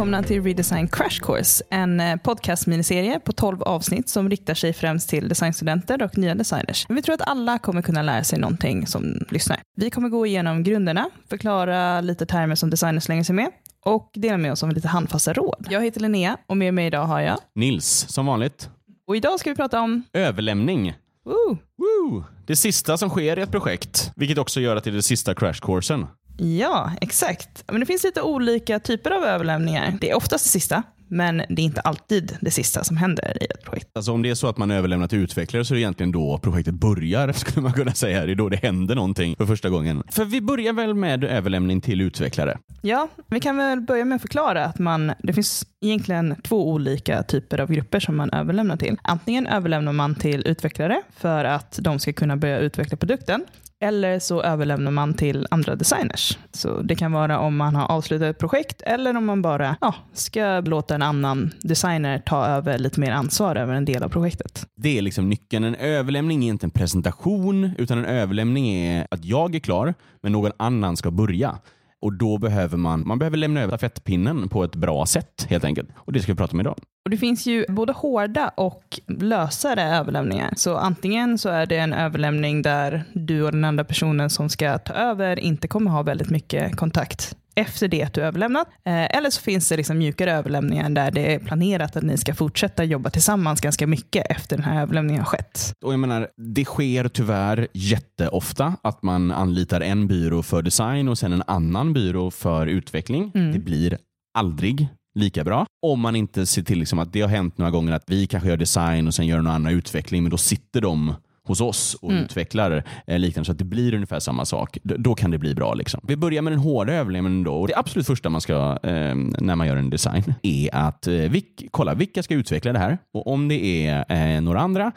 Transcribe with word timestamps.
välkomna 0.00 0.22
till 0.22 0.42
Redesign 0.42 0.88
Crash 0.88 1.20
Course, 1.22 1.64
en 1.70 2.00
eh, 2.00 2.16
podcast-miniserie 2.16 3.20
på 3.20 3.32
12 3.32 3.62
avsnitt 3.62 4.08
som 4.08 4.30
riktar 4.30 4.54
sig 4.54 4.72
främst 4.72 5.08
till 5.08 5.28
designstudenter 5.28 6.02
och 6.02 6.18
nya 6.18 6.34
designers. 6.34 6.86
Vi 6.88 7.02
tror 7.02 7.14
att 7.14 7.28
alla 7.28 7.58
kommer 7.58 7.82
kunna 7.82 8.02
lära 8.02 8.24
sig 8.24 8.38
någonting 8.38 8.86
som 8.86 9.26
lyssnar. 9.30 9.60
Vi 9.76 9.90
kommer 9.90 10.08
gå 10.08 10.26
igenom 10.26 10.62
grunderna, 10.62 11.10
förklara 11.28 12.00
lite 12.00 12.26
termer 12.26 12.54
som 12.54 12.70
designers 12.70 13.04
slänger 13.04 13.22
sig 13.22 13.34
med 13.34 13.50
och 13.84 14.10
dela 14.14 14.38
med 14.38 14.52
oss 14.52 14.62
av 14.62 14.72
lite 14.72 14.88
handfasta 14.88 15.32
råd. 15.32 15.66
Jag 15.70 15.84
heter 15.84 16.00
Linnea 16.00 16.36
och 16.46 16.56
med 16.56 16.74
mig 16.74 16.86
idag 16.86 17.04
har 17.04 17.20
jag 17.20 17.38
Nils, 17.54 18.06
som 18.08 18.26
vanligt. 18.26 18.70
och 19.06 19.16
idag 19.16 19.40
ska 19.40 19.50
vi 19.50 19.56
prata 19.56 19.80
om 19.80 20.02
Överlämning. 20.12 20.94
Woo! 21.24 21.58
Woo! 21.78 22.24
Det 22.46 22.56
sista 22.56 22.96
som 22.96 23.08
sker 23.08 23.38
i 23.38 23.42
ett 23.42 23.50
projekt, 23.50 24.12
vilket 24.16 24.38
också 24.38 24.60
gör 24.60 24.76
att 24.76 24.84
det 24.84 24.90
är 24.90 24.94
det 24.94 25.02
sista 25.02 25.34
crashcoursen. 25.34 26.06
Ja, 26.42 26.92
exakt. 27.00 27.64
Men 27.66 27.80
det 27.80 27.86
finns 27.86 28.04
lite 28.04 28.22
olika 28.22 28.78
typer 28.78 29.10
av 29.10 29.24
överlämningar. 29.24 29.98
Det 30.00 30.10
är 30.10 30.16
oftast 30.16 30.44
det 30.44 30.50
sista, 30.50 30.82
men 31.08 31.36
det 31.36 31.62
är 31.62 31.66
inte 31.66 31.80
alltid 31.80 32.36
det 32.40 32.50
sista 32.50 32.84
som 32.84 32.96
händer 32.96 33.42
i 33.42 33.44
ett 33.44 33.64
projekt. 33.64 33.88
Alltså 33.94 34.12
om 34.12 34.22
det 34.22 34.30
är 34.30 34.34
så 34.34 34.46
att 34.48 34.58
man 34.58 34.70
överlämnar 34.70 35.08
till 35.08 35.18
utvecklare 35.18 35.64
så 35.64 35.74
är 35.74 35.76
det 35.76 35.80
egentligen 35.80 36.12
då 36.12 36.38
projektet 36.38 36.74
börjar, 36.74 37.32
skulle 37.32 37.62
man 37.62 37.72
kunna 37.72 37.92
säga. 37.92 38.26
Det 38.26 38.32
är 38.32 38.36
då 38.36 38.48
det 38.48 38.56
händer 38.56 38.94
någonting 38.94 39.36
för 39.36 39.46
första 39.46 39.68
gången. 39.68 40.02
För 40.10 40.24
vi 40.24 40.40
börjar 40.40 40.72
väl 40.72 40.94
med 40.94 41.24
överlämning 41.24 41.80
till 41.80 42.00
utvecklare. 42.00 42.58
Ja, 42.82 43.08
vi 43.26 43.40
kan 43.40 43.56
väl 43.56 43.80
börja 43.80 44.04
med 44.04 44.16
att 44.16 44.22
förklara 44.22 44.64
att 44.64 44.78
man, 44.78 45.12
det 45.18 45.32
finns 45.32 45.66
egentligen 45.80 46.36
två 46.42 46.70
olika 46.70 47.22
typer 47.22 47.60
av 47.60 47.72
grupper 47.72 48.00
som 48.00 48.16
man 48.16 48.30
överlämnar 48.32 48.76
till. 48.76 48.96
Antingen 49.02 49.46
överlämnar 49.46 49.92
man 49.92 50.14
till 50.14 50.46
utvecklare 50.46 51.02
för 51.16 51.44
att 51.44 51.78
de 51.82 51.98
ska 51.98 52.12
kunna 52.12 52.36
börja 52.36 52.58
utveckla 52.58 52.96
produkten. 52.96 53.44
Eller 53.82 54.18
så 54.18 54.42
överlämnar 54.42 54.90
man 54.90 55.14
till 55.14 55.46
andra 55.50 55.76
designers. 55.76 56.38
Så 56.52 56.82
Det 56.82 56.94
kan 56.94 57.12
vara 57.12 57.38
om 57.38 57.56
man 57.56 57.76
har 57.76 57.86
avslutat 57.86 58.30
ett 58.30 58.38
projekt 58.38 58.82
eller 58.82 59.16
om 59.16 59.26
man 59.26 59.42
bara 59.42 59.76
ja, 59.80 59.94
ska 60.12 60.60
låta 60.60 60.94
en 60.94 61.02
annan 61.02 61.50
designer 61.62 62.18
ta 62.18 62.46
över 62.46 62.78
lite 62.78 63.00
mer 63.00 63.10
ansvar 63.10 63.56
över 63.56 63.74
en 63.74 63.84
del 63.84 64.02
av 64.02 64.08
projektet. 64.08 64.66
Det 64.76 64.98
är 64.98 65.02
liksom 65.02 65.28
nyckeln. 65.28 65.64
En 65.64 65.74
överlämning 65.74 66.44
är 66.44 66.48
inte 66.48 66.66
en 66.66 66.70
presentation, 66.70 67.70
utan 67.78 67.98
en 67.98 68.04
överlämning 68.04 68.68
är 68.68 69.06
att 69.10 69.24
jag 69.24 69.54
är 69.54 69.60
klar, 69.60 69.94
men 70.22 70.32
någon 70.32 70.52
annan 70.56 70.96
ska 70.96 71.10
börja. 71.10 71.58
Och 72.02 72.12
då 72.12 72.38
behöver 72.38 72.76
man, 72.76 73.02
man 73.06 73.18
behöver 73.18 73.36
lämna 73.36 73.60
över 73.60 73.70
stafettpinnen 73.70 74.48
på 74.48 74.64
ett 74.64 74.76
bra 74.76 75.06
sätt 75.06 75.46
helt 75.50 75.64
enkelt. 75.64 75.88
Och 75.94 76.12
det 76.12 76.20
ska 76.20 76.32
vi 76.32 76.36
prata 76.36 76.52
om 76.52 76.60
idag. 76.60 76.78
Och 77.04 77.10
Det 77.10 77.16
finns 77.16 77.46
ju 77.46 77.64
både 77.68 77.92
hårda 77.92 78.48
och 78.48 79.00
lösare 79.06 79.82
överlämningar. 79.82 80.52
Så 80.56 80.76
antingen 80.76 81.38
så 81.38 81.48
är 81.48 81.66
det 81.66 81.76
en 81.76 81.92
överlämning 81.92 82.62
där 82.62 83.04
du 83.12 83.42
och 83.42 83.52
den 83.52 83.64
andra 83.64 83.84
personen 83.84 84.30
som 84.30 84.48
ska 84.48 84.78
ta 84.78 84.92
över 84.92 85.38
inte 85.38 85.68
kommer 85.68 85.90
ha 85.90 86.02
väldigt 86.02 86.30
mycket 86.30 86.76
kontakt 86.76 87.36
efter 87.54 87.88
det 87.88 88.02
att 88.02 88.14
du 88.14 88.20
överlämnat. 88.20 88.68
Eh, 88.84 89.16
Eller 89.16 89.30
så 89.30 89.40
finns 89.40 89.68
det 89.68 89.76
liksom 89.76 89.98
mjukare 89.98 90.32
överlämningar 90.32 90.90
där 90.90 91.10
det 91.10 91.34
är 91.34 91.38
planerat 91.38 91.96
att 91.96 92.02
ni 92.02 92.18
ska 92.18 92.34
fortsätta 92.34 92.84
jobba 92.84 93.10
tillsammans 93.10 93.60
ganska 93.60 93.86
mycket 93.86 94.26
efter 94.30 94.56
den 94.56 94.64
här 94.64 94.82
överlämningen 94.82 95.20
har 95.22 95.26
skett. 95.26 95.72
Och 95.84 95.92
jag 95.92 96.00
menar, 96.00 96.28
det 96.36 96.64
sker 96.64 97.08
tyvärr 97.08 97.68
jätteofta 97.72 98.76
att 98.82 99.02
man 99.02 99.30
anlitar 99.32 99.80
en 99.80 100.06
byrå 100.06 100.42
för 100.42 100.62
design 100.62 101.08
och 101.08 101.18
sen 101.18 101.32
en 101.32 101.42
annan 101.46 101.92
byrå 101.92 102.30
för 102.30 102.66
utveckling. 102.66 103.32
Mm. 103.34 103.52
Det 103.52 103.58
blir 103.58 103.98
aldrig 104.38 104.88
lika 105.14 105.44
bra. 105.44 105.66
Om 105.86 106.00
man 106.00 106.16
inte 106.16 106.46
ser 106.46 106.62
till 106.62 106.78
liksom 106.78 106.98
att 106.98 107.12
det 107.12 107.20
har 107.20 107.28
hänt 107.28 107.58
några 107.58 107.70
gånger 107.70 107.92
att 107.92 108.04
vi 108.06 108.26
kanske 108.26 108.48
gör 108.48 108.56
design 108.56 109.06
och 109.06 109.14
sen 109.14 109.26
gör 109.26 109.36
någon 109.36 109.46
annan 109.46 109.72
utveckling, 109.72 110.22
men 110.22 110.30
då 110.30 110.36
sitter 110.36 110.80
de 110.80 111.14
hos 111.50 111.60
oss 111.60 111.94
och 111.94 112.10
Mm. 112.10 112.24
utvecklar 112.24 112.84
eh, 113.06 113.18
liknande 113.18 113.44
så 113.46 113.52
att 113.52 113.58
det 113.58 113.64
blir 113.64 113.94
ungefär 113.94 114.20
samma 114.20 114.44
sak. 114.44 114.78
D- 114.82 114.94
då 114.98 115.14
kan 115.14 115.30
det 115.30 115.38
bli 115.38 115.54
bra. 115.54 115.74
Liksom. 115.74 116.00
Vi 116.08 116.16
börjar 116.16 116.42
med 116.42 116.52
den 116.52 116.60
hårda 116.60 116.92
överlämningen 116.92 117.44
då. 117.44 117.54
Och 117.54 117.68
det 117.68 117.76
absolut 117.76 118.06
första 118.06 118.28
man 118.28 118.40
ska 118.40 118.78
eh, 118.82 119.14
när 119.40 119.56
man 119.56 119.66
gör 119.66 119.76
en 119.76 119.90
design 119.90 120.34
är 120.42 120.74
att 120.74 121.06
eh, 121.06 121.14
vilk, 121.14 121.62
kolla 121.70 121.94
vilka 121.94 122.22
ska 122.22 122.34
utveckla 122.34 122.72
det 122.72 122.78
här 122.78 122.98
och 123.14 123.26
om 123.32 123.48
det 123.48 123.86
är 123.86 124.04
eh, 124.36 124.40
några 124.40 124.60
andra, 124.60 124.92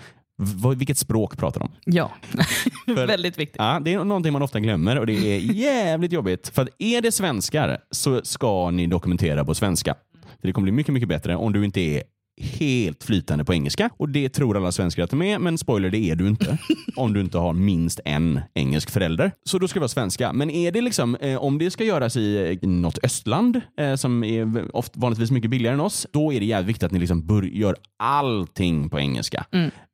vilket 0.78 0.98
språk 0.98 1.38
pratar 1.38 1.60
de? 1.60 1.70
Ja, 1.86 2.12
För- 2.86 3.08
väldigt 3.08 3.38
viktigt. 3.40 3.56
Ja, 3.60 3.80
det 3.86 3.94
är 3.94 4.04
någonting 4.04 4.34
man 4.34 4.42
ofta 4.42 4.60
glömmer 4.60 5.00
och 5.00 5.06
det 5.08 5.14
är 5.14 5.40
jävligt 5.54 6.12
jobbigt. 6.12 6.48
För 6.48 6.62
att 6.62 6.70
är 6.80 7.02
det 7.02 7.12
svenskar 7.12 7.78
så 7.92 8.22
ska 8.24 8.72
ni 8.72 8.88
dokumentera 8.88 9.46
på 9.46 9.56
svenska. 9.56 9.96
För 10.42 10.48
det 10.48 10.54
kommer 10.54 10.64
bli 10.66 10.72
mycket, 10.72 10.94
mycket 10.94 11.10
bättre 11.10 11.36
om 11.36 11.54
du 11.54 11.66
inte 11.66 11.82
är 11.82 12.04
helt 12.42 13.04
flytande 13.04 13.46
på 13.46 13.54
engelska. 13.54 13.90
Och 13.98 14.10
det 14.10 14.30
tror 14.30 14.58
alla 14.58 14.72
svenskar 14.72 15.04
att 15.04 15.10
de 15.10 15.22
är, 15.22 15.40
men 15.40 15.58
spoiler, 15.58 15.90
det 15.90 15.98
är 15.98 16.16
du 16.16 16.28
inte. 16.28 16.58
om 16.96 17.14
du 17.14 17.20
inte 17.20 17.38
har 17.38 17.54
minst 17.54 18.00
en 18.06 18.40
engelsk 18.54 18.90
förälder. 18.90 19.32
Så 19.46 19.60
då 19.60 19.68
ska 19.68 19.80
det 19.80 19.82
vara 19.82 19.88
svenska. 19.88 20.34
Men 20.34 20.50
är 20.50 20.72
det 20.72 20.82
liksom, 20.82 21.16
eh, 21.16 21.38
om 21.38 21.58
det 21.58 21.72
ska 21.72 21.84
göras 21.84 22.18
i 22.18 22.60
eh, 22.62 22.70
något 22.70 23.00
östland, 23.04 23.62
eh, 23.80 23.96
som 23.96 24.24
är 24.24 24.76
ofta, 24.76 25.00
vanligtvis 25.00 25.32
mycket 25.32 25.52
billigare 25.52 25.74
än 25.74 25.82
oss, 25.82 26.08
då 26.12 26.34
är 26.34 26.40
det 26.40 26.46
jävligt 26.46 26.70
viktigt 26.70 26.84
att 26.84 26.92
ni 26.92 27.00
liksom 27.00 27.28
bör, 27.28 27.44
gör 27.44 27.76
allting 28.00 28.90
på 28.90 29.00
engelska. 29.00 29.46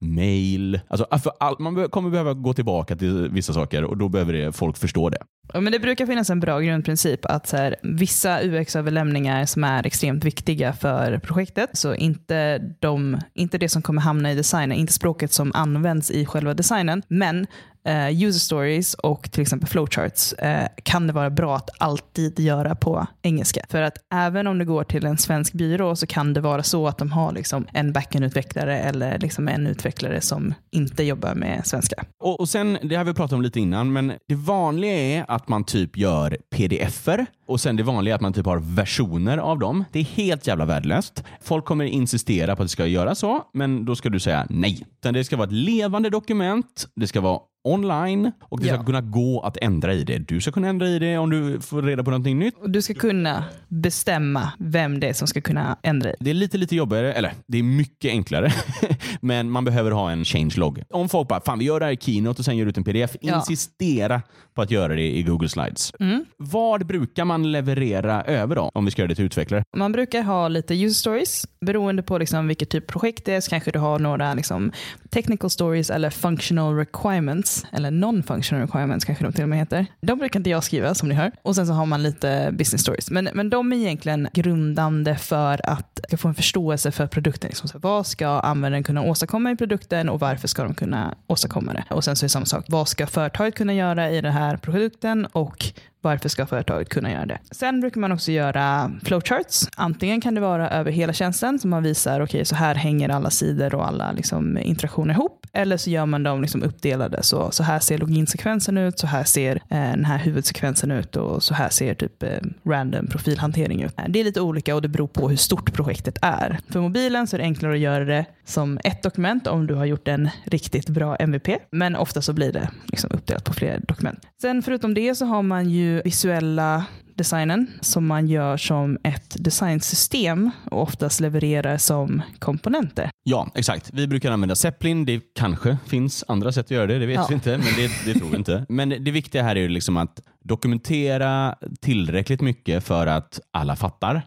Mail, 0.01 0.79
alltså, 0.87 1.05
all, 1.39 1.55
man 1.59 1.89
kommer 1.89 2.09
behöva 2.09 2.33
gå 2.33 2.53
tillbaka 2.53 2.95
till 2.95 3.29
vissa 3.31 3.53
saker 3.53 3.83
och 3.83 3.97
då 3.97 4.09
behöver 4.09 4.33
det, 4.33 4.51
folk 4.51 4.77
förstå 4.77 5.09
det. 5.09 5.19
Ja, 5.53 5.59
men 5.61 5.71
det 5.71 5.79
brukar 5.79 6.05
finnas 6.05 6.29
en 6.29 6.39
bra 6.39 6.59
grundprincip 6.59 7.25
att 7.25 7.47
så 7.47 7.57
här, 7.57 7.75
vissa 7.83 8.41
UX-överlämningar 8.41 9.45
som 9.45 9.63
är 9.63 9.87
extremt 9.87 10.23
viktiga 10.23 10.73
för 10.73 11.17
projektet, 11.17 11.69
så 11.73 11.95
inte, 11.95 12.57
de, 12.79 13.21
inte 13.33 13.57
det 13.57 13.69
som 13.69 13.81
kommer 13.81 14.01
hamna 14.01 14.31
i 14.31 14.35
designen, 14.35 14.77
inte 14.77 14.93
språket 14.93 15.33
som 15.33 15.51
används 15.53 16.11
i 16.11 16.25
själva 16.25 16.53
designen, 16.53 17.01
men 17.07 17.47
eh, 17.85 18.23
user 18.23 18.39
stories 18.39 18.93
och 18.93 19.31
till 19.31 19.41
exempel 19.41 19.69
flowcharts 19.69 20.33
eh, 20.33 20.67
kan 20.83 21.07
det 21.07 21.13
vara 21.13 21.29
bra 21.29 21.55
att 21.55 21.69
alltid 21.77 22.39
göra 22.39 22.75
på 22.75 23.07
engelska. 23.21 23.65
För 23.69 23.81
att 23.81 23.97
även 24.13 24.47
om 24.47 24.57
det 24.57 24.65
går 24.65 24.83
till 24.83 25.05
en 25.05 25.17
svensk 25.17 25.53
byrå 25.53 25.95
så 25.95 26.07
kan 26.07 26.33
det 26.33 26.41
vara 26.41 26.63
så 26.63 26.87
att 26.87 26.97
de 26.97 27.11
har 27.11 27.31
liksom 27.31 27.67
en 27.73 27.93
backend-utvecklare 27.93 28.79
eller 28.79 29.19
liksom 29.19 29.47
en 29.47 29.67
utvecklare 29.67 30.21
som 30.21 30.53
inte 30.71 31.03
jobbar 31.03 31.35
med 31.35 31.61
svenska. 31.67 32.05
Och, 32.23 32.39
och 32.39 32.49
sen, 32.49 32.77
det 32.83 32.95
har 32.95 33.03
vi 33.03 33.13
pratat 33.13 33.33
om 33.33 33.41
lite 33.41 33.59
innan, 33.59 33.93
men 33.93 34.13
det 34.27 34.35
vanliga 34.35 34.93
är 34.93 35.25
att 35.27 35.47
man 35.47 35.63
typ 35.63 35.97
gör 35.97 36.37
pdf-er 36.55 37.25
och 37.47 37.61
sen 37.61 37.75
det 37.75 37.83
vanliga 37.83 38.13
är 38.13 38.15
att 38.15 38.21
man 38.21 38.33
typ 38.33 38.45
har 38.45 38.75
versioner 38.75 39.37
av 39.37 39.59
dem. 39.59 39.85
Det 39.91 39.99
är 39.99 40.03
helt 40.03 40.47
jävla 40.47 40.65
värdelöst. 40.65 41.23
Folk 41.41 41.65
kommer 41.65 41.85
insistera 41.85 42.55
på 42.55 42.61
att 42.61 42.65
det 42.67 42.71
ska 42.71 42.85
göra 42.85 43.15
så, 43.15 43.43
men 43.53 43.85
då 43.85 43.95
ska 43.95 44.09
du 44.09 44.19
säga 44.19 44.47
nej. 44.49 44.85
Utan 44.99 45.13
det 45.13 45.23
ska 45.23 45.37
vara 45.37 45.47
ett 45.47 45.53
levande 45.53 46.09
dokument, 46.09 46.87
det 46.95 47.07
ska 47.07 47.21
vara 47.21 47.39
online 47.63 48.31
och 48.41 48.59
det 48.59 48.65
ska 48.65 48.75
Ja. 48.75 48.83
kunna 48.83 49.01
gå 49.01 49.41
att 49.41 49.57
ändra 49.57 49.93
i 49.93 50.03
det. 50.03 50.17
Du 50.17 50.41
ska 50.41 50.51
kunna 50.51 50.67
ändra 50.67 50.87
i 50.87 50.99
det 50.99 51.17
om 51.17 51.29
du 51.29 51.61
får 51.61 51.81
reda 51.81 52.03
på 52.03 52.09
någonting 52.09 52.39
nytt. 52.39 52.55
Och 52.57 52.69
du 52.69 52.81
ska 52.81 52.93
kunna 52.93 53.43
bestämma 53.67 54.51
vem 54.59 54.99
det 54.99 55.07
är 55.09 55.13
som 55.13 55.27
ska 55.27 55.41
kunna 55.41 55.77
ändra 55.83 56.09
i. 56.11 56.15
Det 56.19 56.29
är 56.29 56.33
lite, 56.33 56.57
lite 56.57 56.75
jobbigare, 56.75 57.13
eller 57.13 57.33
det 57.47 57.57
är 57.59 57.63
mycket 57.63 58.09
enklare, 58.11 58.51
men 59.21 59.49
man 59.51 59.65
behöver 59.65 59.91
ha 59.91 60.11
en 60.11 60.25
changelog. 60.25 60.83
Om 60.89 61.09
folk 61.09 61.27
bara, 61.27 61.41
fan 61.41 61.59
vi 61.59 61.65
gör 61.65 61.79
det 61.79 61.85
här 61.85 61.93
i 61.93 61.97
Keynote 61.97 62.41
och 62.41 62.45
sen 62.45 62.57
gör 62.57 62.65
ut 62.65 62.77
en 62.77 62.83
pdf, 62.83 63.15
Ja. 63.21 63.35
insistera 63.35 64.21
på 64.55 64.61
att 64.61 64.71
göra 64.71 64.95
det 64.95 65.17
i 65.17 65.23
Google 65.23 65.49
Slides. 65.49 65.91
Mm. 65.99 66.25
Vad 66.37 66.85
brukar 66.87 67.25
man 67.25 67.51
leverera 67.51 68.23
över 68.23 68.55
då, 68.55 68.71
om 68.73 68.85
vi 68.85 68.91
ska 68.91 69.01
göra 69.01 69.09
det 69.09 69.15
till 69.15 69.25
utvecklare? 69.25 69.63
Man 69.77 69.91
brukar 69.91 70.23
ha 70.23 70.47
lite 70.47 70.73
user 70.73 70.93
stories. 70.99 71.45
Beroende 71.65 72.03
på 72.03 72.17
liksom 72.17 72.47
vilket 72.47 72.69
typ 72.69 72.83
av 72.83 72.91
projekt 72.91 73.25
det 73.25 73.33
är 73.33 73.41
så 73.41 73.49
kanske 73.49 73.71
du 73.71 73.79
har 73.79 73.99
några 73.99 74.33
liksom 74.33 74.71
technical 75.09 75.49
stories 75.49 75.89
eller 75.89 76.09
functional 76.09 76.75
requirements. 76.75 77.48
Eller 77.71 77.91
non-functional 77.91 78.61
requirements 78.61 79.05
kanske 79.05 79.23
de 79.23 79.33
till 79.33 79.43
och 79.43 79.49
med 79.49 79.59
heter. 79.59 79.85
De 80.01 80.19
brukar 80.19 80.39
inte 80.39 80.49
jag 80.49 80.63
skriva 80.63 80.95
som 80.95 81.09
ni 81.09 81.15
hör. 81.15 81.31
Och 81.41 81.55
sen 81.55 81.67
så 81.67 81.73
har 81.73 81.85
man 81.85 82.03
lite 82.03 82.49
business 82.51 82.81
stories. 82.81 83.11
Men, 83.11 83.29
men 83.33 83.49
de 83.49 83.73
är 83.73 83.77
egentligen 83.77 84.27
grundande 84.33 85.15
för 85.15 85.69
att 85.69 85.99
få 86.17 86.27
en 86.27 86.35
förståelse 86.35 86.91
för 86.91 87.07
produkten. 87.07 87.47
Liksom 87.47 87.69
så, 87.69 87.79
vad 87.79 88.07
ska 88.07 88.27
användaren 88.27 88.83
kunna 88.83 89.01
åstadkomma 89.01 89.51
i 89.51 89.55
produkten 89.55 90.09
och 90.09 90.19
varför 90.19 90.47
ska 90.47 90.63
de 90.63 90.73
kunna 90.73 91.15
åstadkomma 91.27 91.73
det? 91.73 91.83
Och 91.89 92.03
sen 92.03 92.15
så 92.15 92.23
är 92.23 92.25
det 92.25 92.29
samma 92.29 92.45
sak. 92.45 92.65
Vad 92.67 92.87
ska 92.87 93.07
företaget 93.07 93.55
kunna 93.55 93.73
göra 93.73 94.11
i 94.11 94.21
den 94.21 94.33
här 94.33 94.57
produkten 94.57 95.25
och 95.25 95.65
varför 96.01 96.29
ska 96.29 96.45
företaget 96.45 96.89
kunna 96.89 97.11
göra 97.11 97.25
det? 97.25 97.39
Sen 97.51 97.81
brukar 97.81 98.01
man 98.01 98.11
också 98.11 98.31
göra 98.31 98.91
flowcharts. 99.03 99.69
Antingen 99.75 100.21
kan 100.21 100.35
det 100.35 100.41
vara 100.41 100.69
över 100.69 100.91
hela 100.91 101.13
tjänsten 101.13 101.59
som 101.59 101.69
man 101.69 101.83
visar, 101.83 102.21
okej 102.21 102.45
så 102.45 102.55
här 102.55 102.75
hänger 102.75 103.09
alla 103.09 103.29
sidor 103.29 103.75
och 103.75 103.87
alla 103.87 104.11
liksom, 104.11 104.57
interaktioner 104.57 105.13
ihop. 105.13 105.38
Eller 105.53 105.77
så 105.77 105.89
gör 105.89 106.05
man 106.05 106.23
dem 106.23 106.41
liksom 106.41 106.63
uppdelade. 106.63 107.23
Så, 107.23 107.51
så 107.51 107.63
här 107.63 107.79
ser 107.79 107.97
loginsekvensen 107.97 108.77
ut, 108.77 108.99
så 108.99 109.07
här 109.07 109.23
ser 109.23 109.55
eh, 109.55 109.59
den 109.69 110.05
här 110.05 110.17
huvudsekvensen 110.17 110.91
ut 110.91 111.15
och 111.15 111.43
så 111.43 111.53
här 111.53 111.69
ser 111.69 111.93
typ 111.93 112.23
eh, 112.23 112.29
random 112.65 113.07
profilhantering 113.07 113.83
ut. 113.83 113.93
Eh, 113.97 114.05
det 114.09 114.19
är 114.19 114.23
lite 114.23 114.41
olika 114.41 114.75
och 114.75 114.81
det 114.81 114.87
beror 114.87 115.07
på 115.07 115.29
hur 115.29 115.37
stort 115.37 115.73
projektet 115.73 116.17
är. 116.21 116.59
För 116.69 116.79
mobilen 116.81 117.27
så 117.27 117.35
är 117.35 117.37
det 117.37 117.43
enklare 117.43 117.73
att 117.73 117.79
göra 117.79 118.05
det 118.05 118.25
som 118.45 118.79
ett 118.83 119.03
dokument 119.03 119.47
om 119.47 119.67
du 119.67 119.73
har 119.73 119.85
gjort 119.85 120.07
en 120.07 120.29
riktigt 120.45 120.89
bra 120.89 121.15
MVP. 121.15 121.47
Men 121.71 121.95
ofta 121.95 122.21
så 122.21 122.33
blir 122.33 122.53
det 122.53 122.69
liksom 122.85 123.11
uppdelat 123.11 123.43
på 123.43 123.53
fler 123.53 123.81
dokument. 123.87 124.19
Sen 124.41 124.63
förutom 124.63 124.93
det 124.93 125.15
så 125.15 125.25
har 125.25 125.41
man 125.41 125.69
ju 125.69 126.01
visuella 126.01 126.85
designen 127.19 127.67
som 127.81 128.07
man 128.07 128.27
gör 128.27 128.57
som 128.57 128.97
ett 129.03 129.35
designsystem 129.43 130.51
och 130.71 130.81
oftast 130.81 131.19
levererar 131.19 131.77
som 131.77 132.21
komponenter. 132.39 133.09
Ja, 133.23 133.51
exakt. 133.55 133.89
Vi 133.93 134.07
brukar 134.07 134.31
använda 134.31 134.55
Zeppelin. 134.55 135.05
Det 135.05 135.21
kanske 135.35 135.77
finns 135.87 136.23
andra 136.27 136.51
sätt 136.51 136.65
att 136.65 136.71
göra 136.71 136.87
det, 136.87 136.99
det 136.99 137.05
vet 137.05 137.15
Ja. 137.15 137.25
vi 137.29 137.33
inte, 137.33 137.57
men 137.57 137.67
det, 137.75 137.91
det 138.13 138.19
tror 138.19 138.29
vi 138.29 138.37
inte. 138.37 138.65
Men 138.69 138.89
det 138.89 139.11
viktiga 139.11 139.43
här 139.43 139.55
är 139.55 139.59
ju 139.59 139.67
liksom 139.69 139.97
att 139.97 140.21
dokumentera 140.43 141.55
tillräckligt 141.81 142.41
mycket 142.41 142.83
för 142.83 143.07
att 143.07 143.39
alla 143.53 143.75
fattar. 143.75 144.21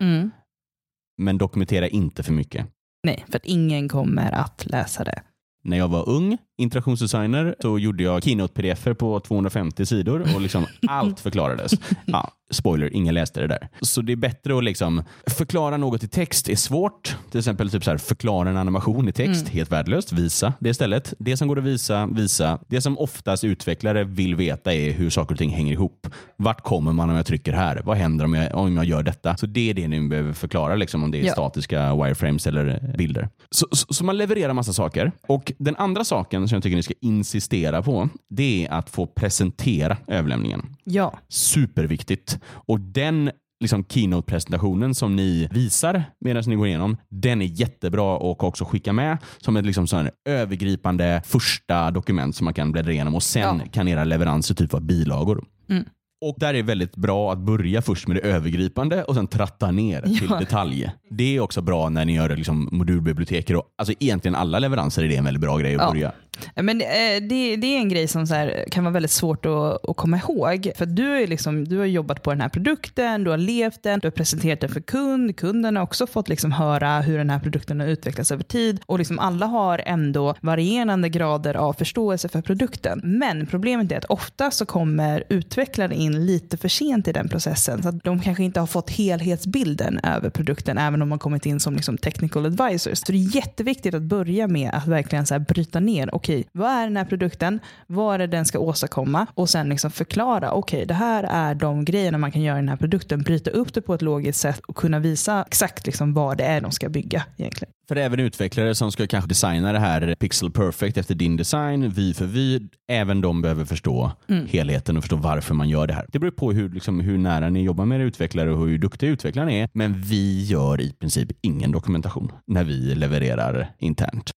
men 1.18 1.38
dokumentera 1.38 1.88
inte 1.88 2.22
för 2.22 2.32
mycket. 2.32 2.66
Nej, 3.06 3.24
för 3.30 3.36
att 3.36 3.44
ingen 3.46 3.88
kommer 3.88 4.32
att 4.32 4.66
läsa 4.66 5.04
det. 5.04 5.22
När 5.64 5.78
jag 5.78 5.88
var 5.88 6.08
ung 6.08 6.38
interaktionsdesigner 6.62 7.54
så 7.62 7.78
gjorde 7.78 8.02
jag 8.02 8.22
keynote-pdf 8.22 8.94
på 8.94 9.20
250 9.20 9.86
sidor 9.86 10.20
och 10.34 10.40
liksom 10.40 10.66
allt 10.88 11.20
förklarades. 11.20 11.72
Ja, 12.06 12.30
spoiler, 12.50 12.94
ingen 12.96 13.14
läste 13.14 13.40
det 13.40 13.46
där. 13.46 13.68
Så 13.80 14.02
det 14.02 14.12
är 14.12 14.16
bättre 14.16 14.58
att 14.58 14.64
liksom 14.64 15.02
förklara 15.26 15.76
något 15.76 16.04
i 16.04 16.08
text 16.08 16.48
är 16.48 16.56
svårt. 16.56 17.16
Till 17.30 17.38
exempel 17.38 17.70
typ 17.70 17.84
så 17.84 17.90
här, 17.90 17.98
förklara 17.98 18.50
en 18.50 18.56
animation 18.56 19.08
i 19.08 19.12
text, 19.12 19.42
Mm. 19.42 19.52
helt 19.52 19.72
värdelöst. 19.72 20.12
Visa 20.12 20.52
det 20.60 20.68
istället. 20.70 21.14
Det 21.18 21.36
som 21.36 21.48
går 21.48 21.58
att 21.58 21.64
visa, 21.64 22.06
visa. 22.06 22.58
Det 22.68 22.80
som 22.80 22.98
oftast 22.98 23.44
utvecklare 23.44 24.04
vill 24.04 24.34
veta 24.34 24.74
är 24.74 24.92
hur 24.92 25.10
saker 25.10 25.34
och 25.34 25.38
ting 25.38 25.50
hänger 25.50 25.72
ihop. 25.72 26.06
Vart 26.36 26.60
kommer 26.62 26.92
man 26.92 27.10
om 27.10 27.16
jag 27.16 27.26
trycker 27.26 27.52
här? 27.52 27.82
Vad 27.84 27.96
händer 27.96 28.24
om 28.24 28.34
jag, 28.34 28.54
om 28.54 28.76
jag 28.76 28.84
gör 28.84 29.02
detta? 29.02 29.36
Så 29.36 29.46
det 29.46 29.70
är 29.70 29.74
det 29.74 29.88
ni 29.88 30.08
behöver 30.08 30.32
förklara, 30.32 30.74
liksom, 30.74 31.04
om 31.04 31.10
det 31.10 31.18
är 31.20 31.24
Ja. 31.26 31.32
statiska 31.32 31.94
wireframes 31.94 32.46
eller 32.46 32.94
bilder. 32.98 33.28
Så, 33.50 33.66
så, 33.72 33.94
så 33.94 34.04
man 34.04 34.16
levererar 34.16 34.52
massa 34.52 34.72
saker. 34.72 35.12
Och 35.28 35.52
Den 35.58 35.76
andra 35.76 36.04
saken 36.04 36.48
som 36.52 36.56
jag 36.56 36.62
tycker 36.62 36.76
ni 36.76 36.82
ska 36.82 36.94
insistera 37.00 37.82
på, 37.82 38.08
det 38.30 38.66
är 38.66 38.72
att 38.72 38.90
få 38.90 39.06
presentera 39.06 39.96
överlämningen. 40.06 40.76
Ja, 40.84 41.18
Superviktigt. 41.28 42.38
Och 42.44 42.80
den 42.80 43.30
liksom 43.60 43.84
keynote-presentationen 43.84 44.94
som 44.94 45.16
ni 45.16 45.48
visar 45.52 46.04
medan 46.20 46.42
ni 46.46 46.54
går 46.56 46.66
igenom, 46.66 46.96
den 47.08 47.42
är 47.42 47.46
jättebra 47.46 48.16
och 48.16 48.44
också 48.44 48.64
skicka 48.64 48.92
med 48.92 49.18
som 49.38 49.56
ett 49.56 49.66
liksom 49.66 49.86
sån 49.86 50.08
övergripande 50.28 51.22
första 51.24 51.90
dokument 51.90 52.36
som 52.36 52.44
man 52.44 52.54
kan 52.54 52.72
bläddra 52.72 52.92
igenom 52.92 53.14
och 53.14 53.22
sen 53.22 53.58
Ja. 53.64 53.70
kan 53.72 53.88
era 53.88 54.04
leveranser 54.04 54.54
typ 54.54 54.72
vara 54.72 54.82
bilagor. 54.82 55.44
Mm. 55.68 55.84
Och 56.24 56.36
där 56.38 56.48
är 56.48 56.52
det 56.52 56.62
väldigt 56.62 56.96
bra 56.96 57.32
att 57.32 57.38
börja 57.38 57.82
först 57.82 58.06
med 58.08 58.16
det 58.16 58.20
övergripande 58.20 59.04
och 59.04 59.14
sen 59.14 59.26
tratta 59.26 59.70
ner 59.70 60.02
till 60.02 60.26
Ja. 60.30 60.38
detalj. 60.38 60.90
Det 61.10 61.36
är 61.36 61.40
också 61.40 61.62
bra 61.62 61.88
när 61.88 62.04
ni 62.04 62.14
gör 62.14 62.36
liksom 62.36 62.68
modulbiblioteker. 62.72 63.56
Och, 63.56 63.64
alltså 63.78 63.94
egentligen 64.00 64.34
alla 64.34 64.58
leveranser 64.58 65.02
är 65.04 65.08
det 65.08 65.16
en 65.16 65.24
väldigt 65.24 65.40
bra 65.40 65.56
grej 65.58 65.74
att 65.74 65.82
Ja. 65.82 65.90
börja. 65.90 66.12
Men 66.54 66.80
eh, 66.80 66.86
det, 67.28 67.56
det 67.56 67.66
är 67.66 67.78
en 67.78 67.88
grej 67.88 68.08
som 68.08 68.26
så 68.26 68.34
här, 68.34 68.64
kan 68.70 68.84
vara 68.84 68.92
väldigt 68.92 69.10
svårt 69.10 69.46
att, 69.46 69.88
att 69.90 69.96
komma 69.96 70.16
ihåg. 70.16 70.72
För 70.76 70.86
du, 70.86 71.22
är 71.22 71.26
liksom, 71.26 71.68
du 71.68 71.78
har 71.78 71.86
jobbat 71.86 72.22
på 72.22 72.30
den 72.30 72.40
här 72.40 72.48
produkten, 72.48 73.24
du 73.24 73.30
har 73.30 73.38
levt 73.38 73.82
den, 73.82 74.00
du 74.00 74.06
har 74.06 74.12
presenterat 74.12 74.60
den 74.60 74.70
för 74.70 74.80
kund. 74.80 75.36
Kunden 75.36 75.76
har 75.76 75.82
också 75.82 76.06
fått 76.06 76.28
liksom 76.28 76.52
höra 76.52 77.00
hur 77.00 77.18
den 77.18 77.30
här 77.30 77.38
produkten 77.38 77.80
har 77.80 77.86
utvecklats 77.86 78.32
över 78.32 78.44
tid. 78.44 78.80
Och 78.86 78.98
liksom 78.98 79.18
alla 79.18 79.46
har 79.46 79.82
ändå 79.86 80.34
varierande 80.40 81.08
grader 81.08 81.54
av 81.54 81.72
förståelse 81.72 82.28
för 82.28 82.42
produkten. 82.42 83.00
Men 83.04 83.46
problemet 83.46 83.92
är 83.92 83.96
att 83.96 84.04
ofta 84.04 84.50
så 84.50 84.66
kommer 84.66 85.24
utvecklare 85.28 85.94
in 85.94 86.26
lite 86.26 86.56
för 86.56 86.68
sent 86.68 87.08
i 87.08 87.12
den 87.12 87.28
processen. 87.28 87.82
Så 87.82 87.88
att 87.88 88.04
de 88.04 88.20
kanske 88.20 88.44
inte 88.44 88.60
har 88.60 88.66
fått 88.66 88.90
helhetsbilden 88.90 90.00
över 90.02 90.30
produkten, 90.30 90.78
även 90.78 91.02
om 91.02 91.08
de 91.08 91.10
har 91.10 91.18
kommit 91.18 91.46
in 91.46 91.60
som 91.60 91.74
liksom 91.74 91.98
technical 91.98 92.46
advisors. 92.46 92.98
Så 92.98 93.12
det 93.12 93.18
är 93.18 93.36
jätteviktigt 93.36 93.94
att 93.94 94.02
börja 94.02 94.48
med 94.48 94.70
att 94.74 94.86
verkligen 94.86 95.26
så 95.26 95.34
här 95.34 95.38
bryta 95.38 95.80
ner. 95.80 96.14
Okej, 96.22 96.44
vad 96.52 96.70
är 96.70 96.84
den 96.84 96.96
här 96.96 97.04
produkten? 97.04 97.60
Vad 97.86 98.14
är 98.14 98.18
det 98.18 98.26
den 98.26 98.44
ska 98.44 98.58
åstadkomma? 98.58 99.26
Och 99.34 99.50
sen 99.50 99.68
liksom 99.68 99.90
förklara. 99.90 100.52
Okej, 100.52 100.86
det 100.86 100.94
här 100.94 101.24
är 101.24 101.54
de 101.54 101.84
grejerna 101.84 102.18
man 102.18 102.32
kan 102.32 102.42
göra 102.42 102.56
i 102.58 102.60
den 102.60 102.68
här 102.68 102.76
produkten. 102.76 103.22
Bryta 103.22 103.50
upp 103.50 103.74
det 103.74 103.82
på 103.82 103.94
ett 103.94 104.02
logiskt 104.02 104.40
sätt 104.40 104.60
och 104.66 104.76
kunna 104.76 104.98
visa 104.98 105.44
exakt 105.46 105.86
liksom 105.86 106.14
vad 106.14 106.38
det 106.38 106.44
är 106.44 106.60
de 106.60 106.70
ska 106.70 106.88
bygga 106.88 107.24
egentligen. 107.36 107.72
För 107.88 107.96
även 107.96 108.20
utvecklare 108.20 108.74
som 108.74 108.92
ska 108.92 109.06
kanske 109.06 109.28
designa 109.28 109.72
det 109.72 109.78
här 109.78 110.14
pixel 110.14 110.50
perfect 110.50 110.96
efter 110.96 111.14
din 111.14 111.36
design, 111.36 111.90
vy 111.90 112.14
för 112.14 112.26
vy, 112.26 112.60
även 112.88 113.20
de 113.20 113.42
behöver 113.42 113.64
förstå 113.64 114.12
helheten 114.48 114.96
och 114.96 115.02
förstå 115.02 115.16
varför 115.16 115.54
man 115.54 115.68
gör 115.68 115.86
det 115.86 115.94
här. 115.94 116.06
Det 116.12 116.18
beror 116.18 116.30
på 116.30 116.52
hur, 116.52 116.68
liksom, 116.68 117.00
hur 117.00 117.18
nära 117.18 117.50
ni 117.50 117.62
jobbar 117.62 117.84
med 117.84 117.96
era 118.00 118.04
utvecklare 118.04 118.52
och 118.52 118.66
hur 118.66 118.78
duktiga 118.78 119.10
utvecklarna 119.10 119.52
är. 119.52 119.68
Men 119.72 120.02
vi 120.02 120.44
gör 120.44 120.80
i 120.80 120.92
princip 120.92 121.28
ingen 121.40 121.72
dokumentation 121.72 122.32
när 122.46 122.64
vi 122.64 122.94
levererar 122.94 123.70
internt. 123.78 124.30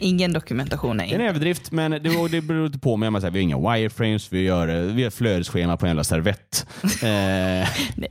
Ingen 0.00 0.32
dokumentation 0.32 1.00
är 1.00 1.06
Det 1.06 1.14
är 1.14 1.18
en 1.20 1.26
överdrift, 1.28 1.70
men 1.72 1.90
det, 1.90 2.28
det 2.30 2.40
beror 2.40 2.66
inte 2.66 2.78
på 2.78 2.96
mig. 2.96 3.10
Man 3.10 3.20
säger, 3.20 3.32
vi 3.32 3.38
har 3.38 3.42
inga 3.42 3.72
wireframes, 3.74 4.32
vi 4.32 4.40
gör, 4.42 4.66
vi 4.92 5.02
har 5.02 5.10
flödesschema 5.10 5.76
på 5.76 5.86
en 5.86 5.90
jävla 5.90 6.04
servett. 6.04 6.66
Eh, 6.82 6.88
Nej. 7.96 8.10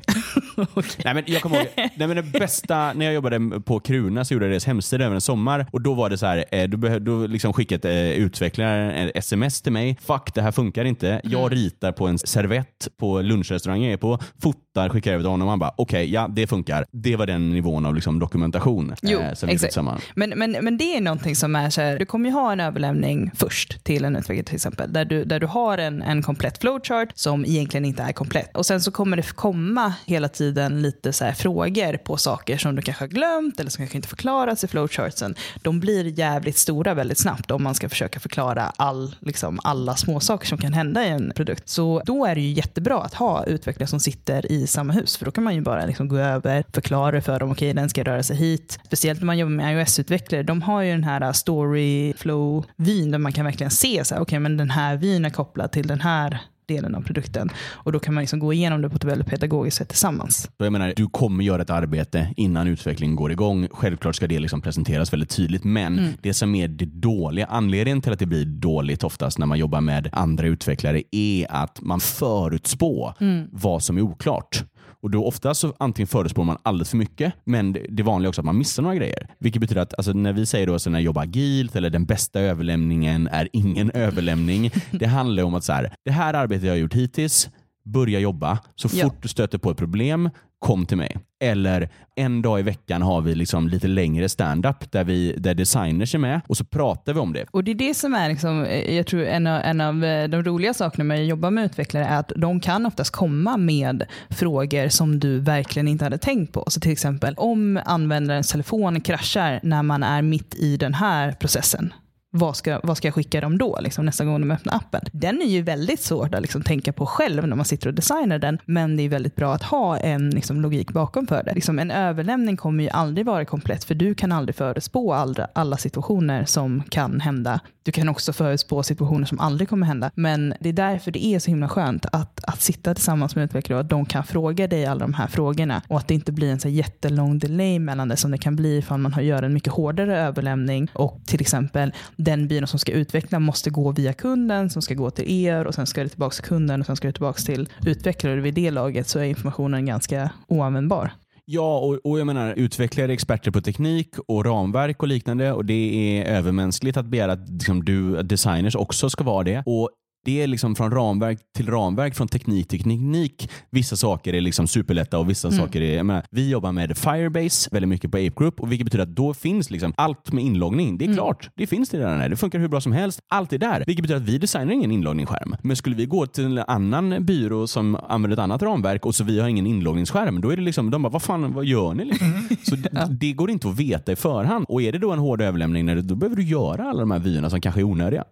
Nej, 1.06 1.14
men 1.14 1.24
jag 1.28 1.42
kommer 1.42 1.56
ihåg, 1.58 1.68
nej, 1.76 2.08
men 2.08 2.16
det 2.16 2.24
bästa, 2.24 2.94
när 2.94 3.06
jag 3.06 3.14
jobbade 3.14 3.62
på 3.66 3.80
Kruna 3.80 4.26
så 4.26 4.34
gjorde 4.34 4.46
jag 4.46 4.52
deras 4.52 4.66
hemsida 4.66 5.06
över 5.06 5.16
en 5.16 5.22
sommar 5.22 5.66
och 5.72 5.82
då 5.82 5.94
var 5.94 6.10
det 6.10 6.18
så 6.18 6.26
här, 6.26 6.46
eh, 6.52 6.64
då, 6.68 6.78
behö- 6.78 7.00
då 7.00 7.28
liksom 7.28 7.54
skickade 7.54 7.92
eh, 7.92 8.12
utvecklaren 8.18 8.90
ett 9.08 9.18
sms 9.18 9.62
till 9.62 9.72
mig. 9.72 9.98
Fuck, 10.02 10.34
det 10.34 10.42
här 10.42 10.52
funkar 10.52 10.86
inte. 10.86 11.22
Jag 11.24 11.52
ritar 11.54 11.92
på 11.92 12.08
en 12.08 12.20
servett 12.20 12.88
på 13.00 13.22
lunchrestaurangen 13.22 13.84
jag 13.86 13.94
är 13.94 13.98
på, 13.98 14.20
fotar, 14.42 14.90
skickar 14.90 15.12
över 15.14 15.24
till 15.24 15.30
honom 15.30 15.48
och 15.48 15.52
han 15.52 15.60
bara 15.60 15.74
okej, 15.78 16.14
ja 16.14 16.28
det 16.28 16.48
funkar. 16.48 16.86
Det 16.92 17.16
var 17.16 17.28
den 17.28 17.50
nivån 17.50 17.86
av 17.86 17.96
liksom, 17.96 18.20
dokumentation 18.20 18.96
Jo, 19.02 19.20
eh, 19.20 19.34
som 19.34 19.48
vi 19.48 19.54
exakt. 19.54 19.72
tillsammans. 19.72 20.04
Men, 20.16 20.30
men, 20.30 20.52
men 20.52 20.78
det 20.78 20.98
är 20.98 21.02
någonting 21.02 21.36
som 21.36 21.53
är 21.56 21.70
så 21.70 21.82
här, 21.82 22.00
du 22.00 22.06
kommer 22.06 22.30
ju 22.30 22.36
ha 22.36 22.52
en 22.52 22.60
överlämning 22.60 23.32
först 23.36 23.84
till 23.84 24.06
en 24.06 24.16
utvecklare 24.16 24.44
till 24.44 24.56
exempel, 24.56 24.94
där 24.94 25.06
du, 25.06 25.24
där 25.24 25.40
du 25.40 25.48
har 25.48 25.78
en, 25.78 26.02
en 26.02 26.24
komplett 26.24 26.58
flowchart 26.58 27.10
som 27.16 27.46
egentligen 27.46 27.86
inte 27.86 28.04
är 28.04 28.12
komplett. 28.14 28.58
Och 28.58 28.66
sen 28.66 28.82
så 28.82 28.92
kommer 28.92 29.18
det 29.18 29.36
komma 29.36 29.94
hela 30.06 30.28
tiden 30.28 30.82
lite 30.82 31.14
så 31.14 31.26
här 31.26 31.32
frågor 31.32 31.98
på 31.98 32.18
saker 32.18 32.58
som 32.58 32.76
du 32.76 32.82
kanske 32.82 33.04
har 33.04 33.10
glömt 33.10 33.60
eller 33.60 33.70
som 33.70 33.78
kanske 33.78 33.98
inte 33.98 34.08
förklaras 34.08 34.64
i 34.64 34.68
flowchartsen. 34.68 35.36
De 35.62 35.80
blir 35.80 36.20
jävligt 36.20 36.58
stora 36.58 36.94
väldigt 36.94 37.18
snabbt 37.20 37.52
om 37.52 37.64
man 37.64 37.76
ska 37.76 37.90
försöka 37.90 38.20
förklara 38.20 38.72
all, 38.76 39.16
liksom, 39.20 39.60
alla 39.64 39.96
små 39.96 40.20
saker 40.20 40.48
som 40.48 40.58
kan 40.58 40.74
hända 40.74 41.06
i 41.06 41.10
en 41.10 41.32
produkt. 41.36 41.70
Så 41.70 42.02
då 42.06 42.26
är 42.26 42.36
det 42.36 42.42
ju 42.42 42.52
jättebra 42.52 43.02
att 43.02 43.14
ha 43.14 43.46
utvecklare 43.46 43.88
som 43.88 44.00
sitter 44.00 44.52
i 44.52 44.68
samma 44.68 44.94
hus, 44.94 45.18
för 45.18 45.26
då 45.26 45.32
kan 45.32 45.44
man 45.44 45.56
ju 45.56 45.62
bara 45.62 45.86
liksom 45.86 46.08
gå 46.08 46.18
över, 46.18 46.64
förklara 46.74 47.22
för 47.22 47.40
dem, 47.40 47.52
okej 47.52 47.74
den 47.74 47.90
ska 47.90 48.04
röra 48.04 48.24
sig 48.24 48.36
hit. 48.36 48.80
Speciellt 48.86 49.20
när 49.20 49.26
man 49.26 49.38
jobbar 49.38 49.52
med 49.52 49.78
iOS-utvecklare, 49.78 50.44
de 50.44 50.62
har 50.62 50.82
ju 50.82 50.92
den 50.92 51.04
här 51.04 51.34
story 51.44 52.14
flow-vyn 52.14 53.12
där 53.12 53.20
man 53.20 53.34
kan 53.34 53.46
verkligen 53.46 53.72
se 53.72 54.06
så 54.06 54.16
här, 54.16 54.22
okej 54.22 54.40
men 54.40 54.58
den 54.58 54.70
här 54.70 54.98
vyn 54.98 55.26
är 55.26 55.30
kopplad 55.30 55.72
till 55.72 55.88
den 55.88 56.02
här 56.02 56.40
delen 56.66 56.96
av 56.96 57.02
produkten. 57.02 57.50
Och 57.72 57.92
då 57.92 58.00
kan 58.00 58.14
man 58.14 58.22
liksom 58.22 58.40
gå 58.40 58.54
igenom 58.54 58.82
det 58.82 58.90
på 58.90 58.96
ett 58.96 59.04
väldigt 59.04 59.28
pedagogiskt 59.28 59.78
sätt 59.78 59.90
tillsammans. 59.90 60.50
Jag 60.58 60.72
menar, 60.72 60.94
du 60.96 61.08
kommer 61.08 61.44
göra 61.44 61.62
ett 61.62 61.70
arbete 61.70 62.34
innan 62.38 62.68
utvecklingen 62.68 63.16
går 63.16 63.32
igång. 63.32 63.68
Självklart 63.72 64.16
ska 64.16 64.28
det 64.28 64.40
liksom 64.40 64.62
presenteras 64.62 65.14
väldigt 65.14 65.30
tydligt, 65.30 65.64
men 65.64 66.14
det 66.22 66.34
som 66.34 66.56
är 66.56 66.68
det 66.68 66.86
dåliga, 66.86 67.46
anledningen 67.46 68.02
till 68.02 68.14
att 68.14 68.20
det 68.20 68.26
blir 68.26 68.46
dåligt 68.46 69.04
oftast 69.04 69.38
när 69.38 69.46
man 69.46 69.60
jobbar 69.60 69.82
med 69.82 70.10
andra 70.12 70.48
utvecklare 70.48 71.04
är 71.12 71.48
att 71.50 71.82
man 71.82 72.00
förutspår 72.00 73.14
vad 73.52 73.84
som 73.84 73.98
är 73.98 74.02
oklart. 74.02 74.64
Och 75.04 75.12
då 75.12 75.26
ofta 75.26 75.54
så 75.54 75.74
antingen 75.80 76.08
förutspår 76.08 76.44
man 76.44 76.58
alldeles 76.64 76.90
för 76.90 76.98
mycket, 76.98 77.34
men 77.46 77.74
det- 77.90 78.04
vanliga 78.04 78.28
är 78.28 78.30
också 78.30 78.42
att 78.42 78.46
man 78.46 78.58
missar 78.58 78.84
några 78.84 78.96
grejer. 78.96 79.28
Vilket 79.40 79.62
betyder 79.62 79.82
att 79.82 79.94
alltså, 79.98 80.14
när 80.14 80.34
vi 80.34 80.46
säger 80.46 80.68
då 80.68 80.80
så 80.80 80.90
när 80.90 81.00
jag 81.00 81.04
jobbar 81.06 81.22
agilt 81.24 81.76
eller 81.76 81.90
den 81.90 82.06
bästa 82.06 82.40
överlämningen 82.40 83.28
är 83.28 83.50
ingen 83.54 83.92
överlämning. 83.94 84.72
Det 84.92 85.06
handlar 85.06 85.44
om 85.44 85.54
att 85.56 85.64
så 85.64 85.74
här, 85.74 85.94
det 86.06 86.12
här 86.12 86.34
arbetet 86.34 86.64
jag 86.66 86.72
har 86.74 86.78
gjort 86.78 86.94
hittills, 86.94 87.50
börja 87.86 88.20
jobba. 88.20 88.60
Så 88.76 88.90
Ja. 88.94 89.04
fort 89.06 89.22
du 89.22 89.28
stöter 89.28 89.58
på 89.58 89.72
ett 89.72 89.78
problem, 89.78 90.30
kom 90.64 90.86
till 90.86 90.98
mig. 90.98 91.18
Eller 91.42 91.90
en 92.16 92.42
dag 92.42 92.60
i 92.60 92.64
veckan 92.64 93.02
har 93.02 93.22
vi 93.22 93.36
liksom 93.36 93.68
lite 93.68 93.88
längre 93.88 94.30
standup 94.30 94.92
där, 94.92 95.04
vi, 95.04 95.36
där 95.38 95.54
designers 95.54 96.16
är 96.16 96.20
med 96.20 96.42
och 96.48 96.58
så 96.58 96.66
pratar 96.66 97.14
vi 97.14 97.20
om 97.20 97.34
det. 97.34 97.46
Och 97.52 97.64
det 97.64 97.72
är 97.72 97.76
det 97.76 97.94
som 97.94 98.14
är, 98.14 98.30
liksom, 98.30 98.64
eh, 98.64 98.96
jag 98.96 99.08
tror 99.08 99.26
en 99.26 99.48
av, 99.48 99.62
en 99.62 99.82
av 99.82 100.04
eh, 100.04 100.28
de 100.28 100.44
roliga 100.44 100.74
sakerna 100.74 101.04
med 101.04 101.22
att 101.22 101.28
jobba 101.28 101.50
med 101.50 101.66
utvecklare 101.66 102.06
är 102.06 102.20
att 102.20 102.32
de 102.36 102.60
kan 102.60 102.86
oftast 102.86 103.12
komma 103.12 103.58
med 103.58 104.06
frågor 104.30 104.90
som 104.90 105.20
du 105.20 105.40
verkligen 105.40 105.88
inte 105.88 106.04
hade 106.04 106.18
tänkt 106.18 106.54
på. 106.54 106.64
Så 106.68 106.80
till 106.80 106.92
exempel 106.92 107.36
om 107.38 107.80
användarens 107.86 108.52
telefon 108.52 109.02
kraschar 109.02 109.60
när 109.64 109.84
man 109.84 110.04
är 110.04 110.22
mitt 110.22 110.56
i 110.56 110.78
den 110.78 110.94
här 110.94 111.32
processen. 111.32 111.94
Vad 112.36 112.56
ska, 112.56 112.80
vad 112.84 112.98
ska 112.98 113.08
jag 113.08 113.16
skicka 113.16 113.42
dem 113.42 113.58
då, 113.58 113.80
liksom, 113.82 114.06
nästa 114.06 114.26
gång 114.26 114.42
de 114.42 114.52
öppnar 114.52 114.76
appen? 114.76 115.02
Den 115.12 115.42
är 115.42 115.46
ju 115.46 115.62
väldigt 115.62 116.02
svår 116.02 116.36
att 116.36 116.42
liksom, 116.42 116.62
tänka 116.64 116.94
på 116.94 117.06
själv 117.06 117.48
när 117.48 117.56
man 117.56 117.66
sitter 117.66 117.88
och 117.88 117.94
designar 117.94 118.40
den, 118.40 118.60
men 118.66 118.98
det 118.98 119.04
är 119.04 119.10
väldigt 119.10 119.36
bra 119.36 119.54
att 119.54 119.64
ha 119.64 119.98
en 119.98 120.30
liksom, 120.30 120.62
logik 120.62 120.92
bakom 120.92 121.28
för 121.28 121.44
det. 121.44 121.54
Liksom, 121.54 121.80
en 121.80 121.92
överlämning 121.92 122.58
kommer 122.58 122.84
ju 122.84 122.90
aldrig 122.90 123.26
vara 123.26 123.46
komplett, 123.46 123.84
för 123.84 123.96
du 123.96 124.16
kan 124.16 124.32
aldrig 124.32 124.56
förutspå 124.56 125.14
alla, 125.14 125.48
alla 125.54 125.78
situationer 125.78 126.46
som 126.46 126.84
kan 126.90 127.20
hända. 127.20 127.60
Du 127.86 127.92
kan 127.92 128.10
också 128.10 128.34
förutspå 128.34 128.84
situationer 128.84 129.26
som 129.26 129.40
aldrig 129.40 129.70
kommer 129.70 129.88
hända, 129.88 130.12
men 130.16 130.54
det 130.60 130.70
är 130.70 130.74
därför 130.74 131.12
det 131.12 131.26
är 131.26 131.40
så 131.40 131.52
himla 131.52 131.70
skönt 131.70 132.06
att, 132.12 132.40
att 132.48 132.62
sitta 132.62 132.94
tillsammans 132.94 133.36
med 133.36 133.44
utvecklare 133.46 133.80
och 133.80 133.84
att 133.84 133.90
de 133.90 134.06
kan 134.06 134.24
fråga 134.24 134.68
dig 134.68 134.86
alla 134.86 135.00
de 135.00 135.14
här 135.14 135.28
frågorna. 135.28 135.82
Och 135.88 135.98
att 135.98 136.08
det 136.08 136.14
inte 136.14 136.32
blir 136.32 136.52
en 136.52 136.60
så 136.60 136.70
jättelång 136.70 137.40
delay 137.40 137.80
mellan 137.80 138.08
det 138.08 138.18
som 138.18 138.32
det 138.32 138.38
kan 138.38 138.56
bli 138.56 138.78
ifall 138.78 139.00
man 139.00 139.14
har- 139.14 139.22
gör 139.22 139.44
en 139.44 139.54
mycket 139.54 139.74
hårdare 139.74 140.20
överlämning. 140.20 140.88
Och 140.94 141.22
till 141.26 141.42
exempel 141.42 141.94
den 142.16 142.48
byrån 142.48 142.68
som 142.68 142.80
ska 142.80 142.92
utveckla 142.92 143.40
måste 143.40 143.70
gå 143.70 143.92
via 143.92 144.14
kunden 144.14 144.70
som 144.70 144.82
ska 144.82 144.94
gå 144.94 145.10
till 145.10 145.32
er 145.46 145.68
och 145.68 145.76
sen 145.76 145.88
ska 145.88 146.04
det 146.04 146.10
tillbaka 146.10 146.34
till 146.34 146.44
kunden 146.44 146.80
och 146.80 146.86
sen 146.86 146.96
ska 146.96 147.08
det 147.08 147.14
tillbaka 147.14 147.42
till 147.42 147.70
utvecklare. 147.86 148.42
Vid 148.42 148.54
det 148.54 148.72
laget 148.72 149.08
så 149.08 149.20
är 149.20 149.24
informationen 149.24 149.86
ganska 149.86 150.30
oanvändbar. 150.48 151.12
Ja, 151.46 151.80
och, 151.80 152.12
och 152.12 152.20
jag 152.20 152.28
menar 152.28 152.54
utvecklare 152.54 153.08
är 153.08 153.10
experter 153.10 153.52
på 153.52 153.62
teknik 153.62 154.16
och 154.28 154.46
ramverk 154.46 155.02
och 155.02 155.08
liknande 155.08 155.54
och 155.54 155.66
det 155.66 155.74
är 155.74 156.26
övermänskligt 156.26 156.98
att 156.98 157.06
begära 157.06 157.32
att 157.32 157.50
liksom, 157.50 157.86
du, 157.86 158.24
designers 158.24 158.76
också 158.76 159.10
ska 159.10 159.24
vara 159.24 159.44
det. 159.44 159.64
Och 159.66 159.90
det 160.26 160.42
är 160.42 160.48
liksom 160.48 160.76
från 160.76 160.92
ramverk 160.92 161.40
till 161.56 161.70
ramverk, 161.70 162.16
från 162.16 162.28
teknik 162.28 162.68
till 162.68 162.80
teknik. 162.80 163.50
Vissa 163.70 163.96
saker 163.96 164.34
är 164.34 164.42
liksom 164.42 164.68
superlätta 164.68 165.20
och 165.20 165.30
vissa 165.30 165.52
saker 165.52 165.82
är... 165.82 166.04
Menar, 166.04 166.26
vi 166.32 166.50
jobbar 166.50 166.72
med 166.72 166.98
Firebase 166.98 167.70
väldigt 167.72 167.90
mycket 167.90 168.12
på 168.12 168.18
Ape 168.18 168.34
Group, 168.38 168.60
och 168.60 168.72
vilket 168.72 168.86
betyder 168.86 169.04
att 169.04 169.16
då 169.16 169.34
finns 169.34 169.72
liksom 169.72 169.94
allt 169.98 170.32
med 170.32 170.44
inloggning. 170.44 170.98
Det 170.98 171.06
är 171.06 171.14
klart, 171.14 171.50
det 171.56 171.68
finns 171.68 171.90
det 171.90 171.98
redan 171.98 172.20
här. 172.20 172.30
Det 172.30 172.36
funkar 172.36 172.60
hur 172.60 172.68
bra 172.68 172.82
som 172.82 172.92
helst. 172.92 173.20
Allt 173.30 173.54
är 173.54 173.58
där. 173.58 173.84
Vilket 173.88 174.04
betyder 174.04 174.22
att 174.22 174.30
vi 174.30 174.38
designar 174.38 174.74
ingen 174.74 174.92
inloggningsskärm. 174.92 175.56
Men 175.64 175.76
skulle 175.76 175.96
vi 175.96 176.06
gå 176.06 176.26
till 176.28 176.46
en 176.46 176.58
annan 176.68 177.26
byrå 177.26 177.68
som 177.68 177.96
använder 177.96 178.38
ett 178.38 178.44
annat 178.44 178.62
ramverk 178.62 179.06
och 179.06 179.16
så 179.16 179.24
vi 179.24 179.40
har 179.40 179.48
ingen 179.48 179.68
inloggningsskärm, 179.68 180.42
då 180.42 180.50
är 180.50 180.56
det 180.56 180.62
liksom, 180.64 180.92
de 180.92 181.02
bara, 181.02 181.10
vad 181.10 181.22
fan, 181.22 181.54
vad 181.54 181.66
gör 181.66 181.94
ni? 181.94 182.06
Liksom? 182.06 182.48
Så 182.64 182.76
det, 182.76 183.08
det 183.10 183.34
går 183.34 183.50
inte 183.50 183.70
att 183.70 183.80
veta 183.80 184.12
i 184.12 184.16
förhand. 184.16 184.66
Och 184.70 184.82
är 184.82 184.92
det 184.92 184.98
då 184.98 185.12
en 185.12 185.20
hård 185.20 185.42
överlämning, 185.42 186.08
då 186.08 186.16
behöver 186.16 186.36
du 186.36 186.44
göra 186.44 186.90
alla 186.90 187.00
de 187.00 187.12
här 187.12 187.20
vyerna 187.20 187.50
som 187.50 187.62
kanske 187.62 187.82
är 187.82 187.84
onödiga. 187.84 188.24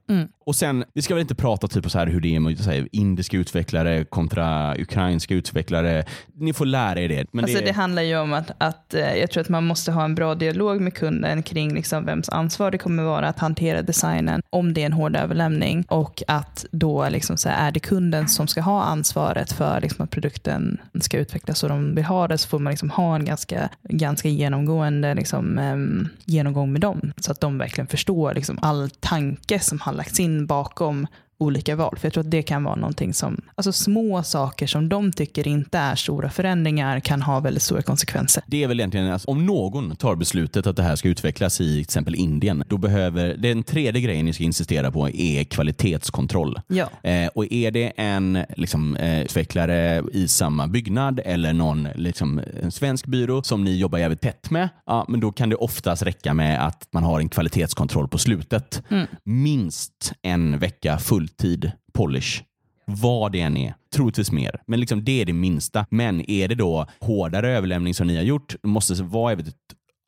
Och 0.51 0.55
sen, 0.55 0.84
vi 0.93 1.01
ska 1.01 1.13
väl 1.13 1.22
inte 1.22 1.36
prata 1.36 1.67
typ 1.67 1.91
så 1.91 2.00
här 2.00 2.08
hur 2.08 2.22
det 2.22 2.36
är 2.36 2.39
med 2.39 2.60
här, 2.60 2.88
indiska 2.91 3.38
utvecklare 3.38 4.03
kontra 4.03 4.75
ukrainska 4.77 5.36
utvecklare. 5.36 6.03
Ni 6.34 6.53
får 6.53 6.65
lära 6.65 7.00
er 7.00 7.10
det. 7.10 7.25
Men 7.31 7.46
Alltså 7.46 7.60
det, 7.60 7.65
det 7.65 7.72
handlar 7.72 8.01
ju 8.01 8.17
om 8.17 8.34
att, 8.34 8.51
att 8.58 8.93
eh, 8.93 9.15
jag 9.15 9.31
tror 9.31 9.41
att 9.41 9.50
man 9.50 9.65
måste 9.65 9.91
ha 9.91 10.05
en 10.05 10.15
bra 10.15 10.36
dialog 10.36 10.81
med 10.81 10.93
kunden 10.93 11.43
kring 11.43 11.74
liksom 11.74 12.05
vems 12.05 12.29
ansvar 12.29 12.72
det 12.72 12.77
kommer 12.77 13.03
vara 13.03 13.27
att 13.27 13.39
hantera 13.39 13.81
designen 13.81 14.41
om 14.50 14.74
det 14.74 14.81
är 14.81 14.86
en 14.86 14.93
hård 14.93 15.15
överlämning 15.15 15.86
och 15.88 16.24
att 16.27 16.65
då 16.72 17.10
liksom 17.10 17.38
så 17.38 17.50
här, 17.50 17.67
är 17.67 17.72
det 17.72 17.79
kunden 17.79 18.27
som 18.27 18.48
ska 18.48 18.62
ha 18.62 18.84
ansvaret 18.84 19.51
för 19.51 19.81
liksom 19.81 20.03
att 20.03 20.10
produkten 20.10 20.81
ska 21.01 21.17
utvecklas 21.17 21.60
så 21.60 21.67
de 21.67 21.96
vill 21.96 22.05
ha 22.05 22.27
det 22.27 22.38
så 22.38 22.48
får 22.48 22.60
man 22.60 22.72
liksom 22.72 22.89
ha 22.89 23.15
en 23.15 23.25
ganska, 23.25 23.70
ganska 23.84 24.29
genomgående 24.29 25.13
liksom, 25.13 25.58
em, 25.58 26.10
genomgång 26.25 26.72
med 26.72 26.81
dem 26.81 27.13
så 27.17 27.31
att 27.31 27.41
de 27.41 27.58
verkligen 27.58 27.88
förstår 27.88 28.34
liksom 28.34 28.60
all 28.62 28.89
tanke 28.89 29.60
som 29.60 29.79
har 29.79 29.93
lagts 29.93 30.20
in 30.20 30.40
bakom 30.48 31.07
olika 31.41 31.75
val. 31.75 31.98
För 32.00 32.05
jag 32.05 32.13
tror 32.13 32.24
att 32.24 32.31
det 32.31 32.41
kan 32.41 32.63
vara 32.63 32.75
någonting 32.75 33.13
som, 33.13 33.41
alltså 33.55 33.71
små 33.71 34.24
saker 34.24 34.67
som 34.67 34.89
de 34.89 35.12
tycker 35.12 35.48
inte 35.48 35.77
är 35.77 35.95
stora 35.95 36.29
förändringar 36.29 37.00
kan 37.00 37.21
ha 37.21 37.39
väldigt 37.39 37.63
stora 37.63 37.81
konsekvenser. 37.81 38.43
Det 38.48 38.63
är 38.63 38.67
väl 38.67 38.79
egentligen, 38.79 39.12
alltså, 39.12 39.31
om 39.31 39.45
någon 39.45 39.95
tar 39.95 40.15
beslutet 40.15 40.67
att 40.67 40.75
det 40.75 40.83
här 40.83 40.95
ska 40.95 41.07
utvecklas 41.07 41.62
i 41.62 41.74
till 41.74 41.81
exempel 41.81 42.15
Indien, 42.15 42.63
då 42.67 42.77
behöver, 42.77 43.38
den 43.38 43.63
tredje 43.63 44.01
grejen 44.01 44.25
ni 44.25 44.33
ska 44.33 44.43
insistera 44.43 44.91
på 44.91 45.10
är 45.10 45.43
kvalitetskontroll. 45.43 46.60
Ja. 46.67 46.89
Eh, 47.03 47.27
och 47.36 47.45
är 47.51 47.71
det 47.71 47.93
en 47.95 48.39
liksom, 48.57 48.95
eh, 48.95 49.21
utvecklare 49.21 50.03
i 50.13 50.27
samma 50.27 50.67
byggnad 50.67 51.21
eller 51.25 51.53
någon 51.53 51.88
liksom, 51.95 52.41
en 52.63 52.71
svensk 52.71 53.05
byrå 53.05 53.43
som 53.43 53.63
ni 53.63 53.77
jobbar 53.77 53.98
jävligt 53.98 54.21
tätt 54.21 54.50
med, 54.50 54.69
ja, 54.86 55.05
men 55.10 55.19
då 55.19 55.31
kan 55.31 55.50
det 55.50 55.55
oftast 55.55 56.03
räcka 56.03 56.33
med 56.33 56.67
att 56.67 56.88
man 56.91 57.03
har 57.03 57.19
en 57.19 57.29
kvalitetskontroll 57.29 58.07
på 58.07 58.17
slutet. 58.17 58.83
Minst 59.24 60.13
en 60.21 60.60
vecka 60.60 60.98
fulltid 61.32 61.72
polish. 61.94 62.44
Vad 62.86 63.32
det 63.32 63.42
än 63.42 63.58
är. 63.58 63.76
Troligtvis 63.96 64.32
mer. 64.32 64.62
Men 64.68 64.80
liksom 64.80 65.04
det 65.04 65.22
är 65.22 65.26
det 65.26 65.34
minsta. 65.34 65.86
Men 65.90 66.32
är 66.32 66.48
det 66.48 66.56
då 66.56 66.86
hårdare 67.00 67.52
överlämning 67.52 67.94
som 67.94 68.08
ni 68.08 68.16
har 68.16 68.24
gjort, 68.24 68.56
måste 68.64 69.04
vara 69.04 69.36
väldigt 69.36 69.56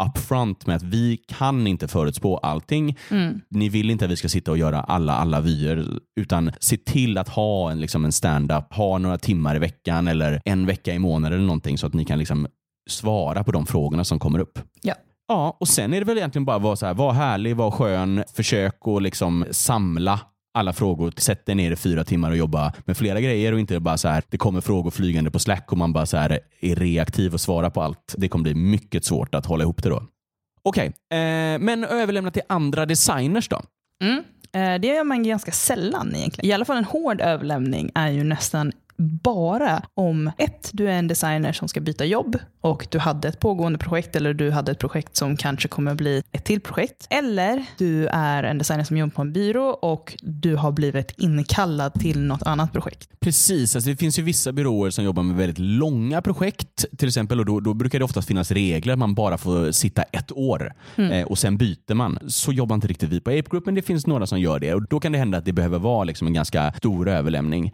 upfront 0.04 0.68
med 0.68 0.76
att 0.76 0.84
vi 0.84 1.18
kan 1.18 1.68
inte 1.68 1.88
förutspå 1.88 2.38
allting. 2.38 2.98
Ni 3.50 3.70
vill 3.70 3.90
inte 3.90 4.06
att 4.06 4.12
vi 4.12 4.16
ska 4.16 4.30
sitta 4.30 4.52
och 4.52 4.58
göra 4.58 4.82
alla, 4.82 5.14
alla 5.14 5.42
vyer, 5.42 5.88
utan 6.20 6.52
se 6.60 6.78
till 6.78 7.18
att 7.18 7.30
ha 7.30 7.72
en, 7.72 7.82
liksom 7.82 8.06
en 8.06 8.12
stand-up, 8.12 8.74
ha 8.74 8.98
några 8.98 9.18
timmar 9.18 9.56
i 9.56 9.60
veckan 9.60 10.08
eller 10.08 10.42
en 10.46 10.66
vecka 10.66 10.94
i 10.94 11.00
månaden 11.00 11.38
eller 11.38 11.48
någonting 11.48 11.78
så 11.78 11.88
att 11.88 11.94
ni 11.94 12.06
kan 12.06 12.20
liksom 12.20 12.48
svara 12.90 13.44
på 13.44 13.52
de 13.52 13.66
frågorna 13.66 14.04
som 14.04 14.20
kommer 14.20 14.40
upp. 14.40 14.60
Ja. 14.82 14.94
Ja, 15.28 15.58
och 15.60 15.68
sen 15.68 15.94
är 15.94 16.00
det 16.00 16.06
väl 16.06 16.18
egentligen 16.18 16.46
bara 16.46 16.56
att 16.56 16.62
vara 16.62 16.76
så 16.76 16.86
här, 16.86 16.94
var 16.94 17.14
härlig, 17.14 17.56
var 17.56 17.72
skön, 17.72 18.24
försök 18.34 18.76
att 18.88 19.04
liksom 19.04 19.46
samla 19.52 20.20
alla 20.54 20.74
frågor, 20.74 21.14
sätt 21.18 21.46
dig 21.46 21.56
ner 21.56 21.72
i 21.72 21.76
fyra 21.76 22.04
timmar 22.04 22.32
och 22.32 22.38
jobba 22.38 22.74
med 22.86 22.98
flera 22.98 23.22
grejer 23.22 23.54
och 23.54 23.60
inte 23.60 23.80
bara 23.80 23.98
så 23.98 24.08
här, 24.08 24.24
det 24.30 24.38
kommer 24.38 24.62
frågor 24.62 24.92
flygande 24.92 25.32
på 25.32 25.40
Slack 25.40 25.72
och 25.72 25.78
man 25.78 25.94
bara 25.94 26.06
så 26.06 26.18
här 26.18 26.40
är 26.60 26.76
reaktiv 26.76 27.34
och 27.34 27.42
svarar 27.42 27.70
på 27.70 27.82
allt. 27.82 28.16
Det 28.18 28.28
kommer 28.30 28.44
bli 28.44 28.54
mycket 28.54 29.06
svårt 29.06 29.36
att 29.36 29.46
hålla 29.46 29.64
ihop 29.64 29.84
det 29.84 29.90
då. 29.90 30.04
Okej, 30.62 30.86
eh, 30.86 31.60
men 31.60 31.84
överlämna 31.84 32.32
till 32.32 32.42
andra 32.50 32.86
designers 32.86 33.50
då? 33.50 33.62
Mm. 34.04 34.24
Eh, 34.54 34.82
Det 34.82 34.88
gör 34.88 35.04
man 35.04 35.24
ganska 35.24 35.52
sällan 35.52 36.16
egentligen. 36.16 36.50
I 36.50 36.54
alla 36.54 36.66
fall 36.66 36.78
en 36.78 36.84
hård 36.86 37.22
överlämning 37.22 37.92
är 37.96 38.10
ju 38.12 38.24
nästan 38.24 38.72
bara 39.04 39.84
om 39.94 40.32
ett, 40.38 40.70
du 40.74 40.90
är 40.90 40.94
en 40.94 41.08
designer 41.08 41.54
som 41.54 41.68
ska 41.68 41.82
byta 41.82 42.06
jobb 42.06 42.38
och 42.62 42.88
du 42.92 43.00
hade 43.00 43.28
ett 43.28 43.40
pågående 43.40 43.80
projekt 43.80 44.16
eller 44.16 44.34
du 44.34 44.52
hade 44.52 44.72
ett 44.72 44.80
projekt 44.80 45.16
som 45.16 45.38
kanske 45.38 45.68
kommer 45.68 45.96
bli 45.96 46.24
ett 46.32 46.46
till 46.46 46.62
projekt. 46.62 47.08
Eller 47.10 47.66
du 47.78 48.08
är 48.08 48.44
en 48.44 48.58
designer 48.58 48.84
som 48.84 48.98
jobbar 48.98 49.12
på 49.12 49.22
en 49.22 49.34
byrå 49.34 49.70
och 49.70 50.18
du 50.22 50.56
har 50.56 50.72
blivit 50.72 51.14
inkallad 51.18 51.94
till 51.94 52.22
något 52.22 52.44
annat 52.44 52.74
projekt. 52.74 53.10
Precis, 53.20 53.76
alltså 53.76 53.90
det 53.90 53.98
finns 53.98 54.20
ju 54.20 54.24
vissa 54.24 54.52
byråer 54.52 54.90
som 54.90 55.04
jobbar 55.04 55.24
med 55.24 55.36
väldigt 55.36 55.60
långa 55.60 56.22
projekt 56.22 56.86
till 56.98 57.08
exempel 57.08 57.40
och 57.40 57.46
då, 57.46 57.60
då 57.60 57.74
brukar 57.74 58.00
det 58.00 58.06
oftast 58.06 58.28
finnas 58.28 58.52
regler 58.52 58.96
man 58.96 59.16
bara 59.16 59.38
får 59.38 59.72
sitta 59.72 60.04
ett 60.04 60.32
år 60.32 60.74
eh, 60.96 61.28
och 61.28 61.38
sen 61.38 61.58
byter 61.58 61.94
man. 61.94 62.20
Så 62.28 62.54
jobbar 62.54 62.76
inte 62.76 62.88
riktigt 62.88 63.10
vi 63.10 63.22
på 63.22 63.32
Ape 63.32 63.50
Group 63.52 63.66
men 63.66 63.76
det 63.76 63.82
finns 63.82 64.08
några 64.08 64.28
som 64.28 64.40
gör 64.40 64.60
det 64.60 64.74
och 64.74 64.88
då 64.88 65.00
kan 65.00 65.12
det 65.12 65.18
hända 65.18 65.38
att 65.38 65.46
det 65.46 65.54
behöver 65.54 65.80
vara 65.80 66.04
liksom 66.04 66.28
en 66.28 66.34
ganska 66.34 66.74
stor 66.78 67.10
överlämning. 67.10 67.74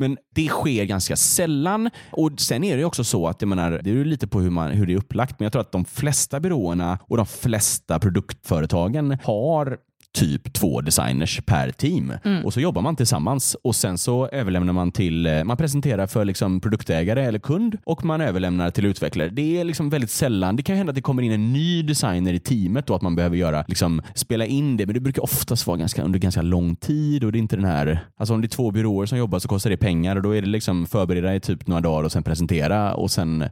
Men 0.00 0.18
det 0.34 0.48
sker 0.48 0.84
ganska 0.84 1.16
sällan. 1.16 1.90
Och 2.10 2.40
sen 2.40 2.64
är 2.64 2.76
det 2.76 2.80
ju 2.80 2.84
också 2.84 3.04
så 3.04 3.28
att 3.28 3.42
jag 3.42 3.48
menar, 3.48 3.80
det 3.84 3.90
är 3.90 4.04
lite 4.04 4.26
på 4.26 4.40
hur, 4.40 4.50
man, 4.50 4.70
hur 4.70 4.86
det 4.86 4.92
är 4.92 4.96
upplagt 4.96 5.40
men 5.40 5.44
jag 5.44 5.52
tror 5.52 5.62
att 5.62 5.72
de 5.72 5.84
flesta 5.84 6.40
byråerna 6.40 6.98
och 7.02 7.16
de 7.16 7.26
flesta 7.26 7.98
produktföretagen 7.98 9.18
har 9.24 9.78
typ 10.18 10.52
två 10.52 10.80
designers 10.80 11.40
per 11.46 11.70
team. 11.70 12.12
Och 12.44 12.52
så 12.52 12.60
jobbar 12.60 12.82
man 12.82 12.96
tillsammans 12.96 13.56
och 13.64 13.76
sen 13.76 13.98
så 13.98 14.28
överlämnar 14.28 14.72
man 14.72 14.92
till, 14.92 15.26
eh, 15.26 15.44
man 15.44 15.56
presenterar 15.56 16.06
för 16.06 16.24
liksom 16.24 16.60
produktägare 16.60 17.24
eller 17.24 17.38
kund 17.38 17.76
och 17.84 18.04
man 18.04 18.20
överlämnar 18.20 18.70
till 18.70 18.86
utvecklare. 18.86 19.28
Det 19.28 19.60
är 19.60 19.64
liksom 19.64 19.90
väldigt 19.90 20.10
sällan, 20.10 20.56
det 20.56 20.62
kan 20.62 20.76
hända 20.76 20.90
att 20.90 20.94
det 20.94 21.02
kommer 21.02 21.22
in 21.22 21.32
en 21.32 21.52
ny 21.52 21.82
designer 21.82 22.32
i 22.32 22.38
teamet 22.40 22.90
och 22.90 22.96
att 22.96 23.02
man 23.02 23.16
behöver 23.16 23.36
göra, 23.36 23.64
liksom, 23.68 24.02
spela 24.14 24.46
in 24.46 24.76
det, 24.76 24.86
men 24.86 24.94
det 24.94 25.00
brukar 25.00 25.22
oftast 25.22 25.66
vara 25.66 25.76
ganska, 25.76 26.02
under 26.02 26.18
ganska 26.18 26.42
lång 26.42 26.76
tid 26.76 27.24
och 27.24 27.32
det 27.32 27.38
är 27.38 27.40
inte 27.40 27.56
den 27.56 27.64
här, 27.64 27.98
alltså 28.16 28.34
om 28.34 28.40
det 28.40 28.46
är 28.46 28.48
två 28.48 28.70
byråer 28.70 29.06
som 29.06 29.18
jobbar 29.18 29.38
så 29.38 29.48
kostar 29.48 29.70
det 29.70 29.76
pengar 29.76 30.16
och 30.16 30.22
då 30.22 30.36
är 30.36 30.42
det 30.42 30.48
liksom 30.48 30.86
förbereda 30.86 31.34
i 31.34 31.40
typ 31.40 31.66
några 31.66 31.80
dagar 31.80 32.04
och 32.04 32.12
sen 32.12 32.22
presentera 32.22 32.94
och 32.94 33.10
sen 33.10 33.44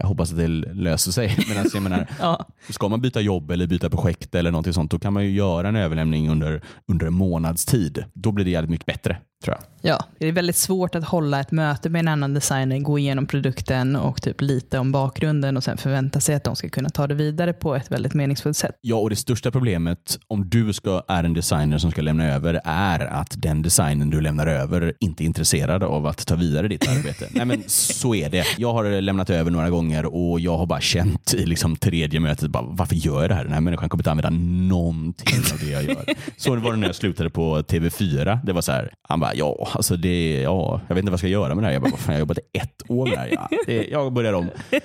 jag 0.00 0.06
hoppas 0.06 0.30
att 0.32 0.38
det 0.38 0.48
löser 0.48 1.12
sig. 1.12 1.36
Men 1.48 1.58
alltså, 1.58 1.76
jag 1.76 1.82
menar, 1.82 2.06
Ja. 2.20 2.46
Ska 2.68 2.88
man 2.88 3.00
byta 3.00 3.20
jobb 3.20 3.50
eller 3.50 3.66
byta 3.66 3.90
projekt 3.90 4.34
eller 4.34 4.50
något 4.50 4.74
sånt, 4.74 4.90
då 4.90 4.98
kan 4.98 5.12
man 5.12 5.24
ju 5.24 5.30
göra 5.30 5.68
en 5.68 5.76
överlämning 5.76 6.30
under, 6.30 6.62
under 6.88 7.06
en 7.06 7.14
månads 7.14 7.64
tid. 7.64 8.04
Då 8.12 8.32
blir 8.32 8.44
det 8.44 8.50
jävligt 8.50 8.70
mycket 8.70 8.86
bättre, 8.86 9.16
tror 9.44 9.56
jag. 9.56 9.64
Ja, 9.86 10.04
det 10.18 10.28
är 10.28 10.32
väldigt 10.32 10.56
svårt 10.56 10.94
att 10.94 11.04
hålla 11.04 11.40
ett 11.40 11.50
möte 11.50 11.88
med 11.88 12.00
en 12.00 12.08
annan 12.08 12.34
designer, 12.34 12.78
gå 12.78 12.98
igenom 12.98 13.26
produkten 13.26 13.96
och 13.96 14.22
typ 14.22 14.40
lite 14.40 14.78
om 14.78 14.92
bakgrunden 14.92 15.56
och 15.56 15.64
sen 15.64 15.76
förvänta 15.76 16.20
sig 16.20 16.34
att 16.34 16.44
de 16.44 16.56
ska 16.56 16.68
kunna 16.68 16.88
ta 16.88 17.06
det 17.06 17.14
vidare 17.14 17.52
på 17.52 17.74
ett 17.74 17.92
väldigt 17.92 18.14
meningsfullt 18.14 18.56
sätt. 18.56 18.78
Ja, 18.80 18.96
och 18.96 19.10
det 19.10 19.16
största 19.16 19.50
problemet 19.50 20.18
om 20.28 20.48
du 20.48 20.72
ska, 20.72 21.02
är 21.08 21.24
en 21.24 21.34
designer 21.34 21.78
som 21.78 21.90
ska 21.90 22.02
lämna 22.02 22.24
över 22.24 22.60
är 22.64 23.00
att 23.00 23.34
den 23.36 23.62
designen 23.62 24.10
du 24.10 24.20
lämnar 24.20 24.46
över 24.46 24.94
inte 25.00 25.22
är 25.22 25.26
intresserad 25.26 25.82
av 25.82 26.06
att 26.06 26.26
ta 26.26 26.34
vidare 26.34 26.68
ditt 26.68 26.88
arbete. 26.88 27.28
Nej, 27.30 27.44
men 27.44 27.62
så 27.66 28.14
är 28.14 28.30
det. 28.30 28.44
Jag 28.58 28.72
har 28.72 29.00
lämnat 29.00 29.30
över 29.30 29.50
några 29.50 29.70
gånger 29.70 30.06
och 30.06 30.40
jag 30.40 30.56
har 30.56 30.66
bara 30.66 30.80
känt 30.80 31.34
i 31.34 31.46
liksom 31.46 31.76
tredje 31.76 32.20
mötet, 32.20 32.50
bara, 32.50 32.64
varför 32.66 32.94
gör 32.94 33.20
jag 33.20 33.30
det 33.30 33.34
här? 33.34 33.44
Den 33.44 33.52
här 33.52 33.60
människan 33.60 33.88
kommer 33.88 34.02
inte 34.02 34.10
använda 34.10 34.30
någonting 34.74 35.38
av 35.52 35.58
det 35.58 35.70
jag 35.70 35.84
gör. 35.84 36.04
Så 36.36 36.56
var 36.56 36.70
det 36.70 36.76
när 36.76 36.86
jag 36.86 36.96
slutade 36.96 37.30
på 37.30 37.58
TV4. 37.58 38.38
Det 38.44 38.52
var 38.52 38.62
så 38.62 38.72
här, 38.72 38.92
han 39.02 39.20
bara, 39.20 39.33
ja, 39.34 39.68
alltså 39.74 39.96
det, 39.96 40.40
ja, 40.42 40.80
jag 40.88 40.94
vet 40.94 41.02
inte 41.02 41.10
vad 41.10 41.12
jag 41.14 41.20
ska 41.20 41.28
göra 41.28 41.54
med 41.54 41.64
det 41.64 41.66
här. 41.66 41.72
Jag 41.72 41.82
bara, 41.82 41.90
fan, 41.96 42.00
jag 42.06 42.12
har 42.14 42.18
jobbat 42.20 42.38
i 42.38 42.58
ett 42.58 42.82
år 42.90 43.06
med 43.06 43.14
det 43.14 43.20
här. 43.20 43.28
Ja, 43.32 43.48
det, 43.66 43.86
jag 43.90 44.12
börjar 44.12 44.32
om. 44.32 44.48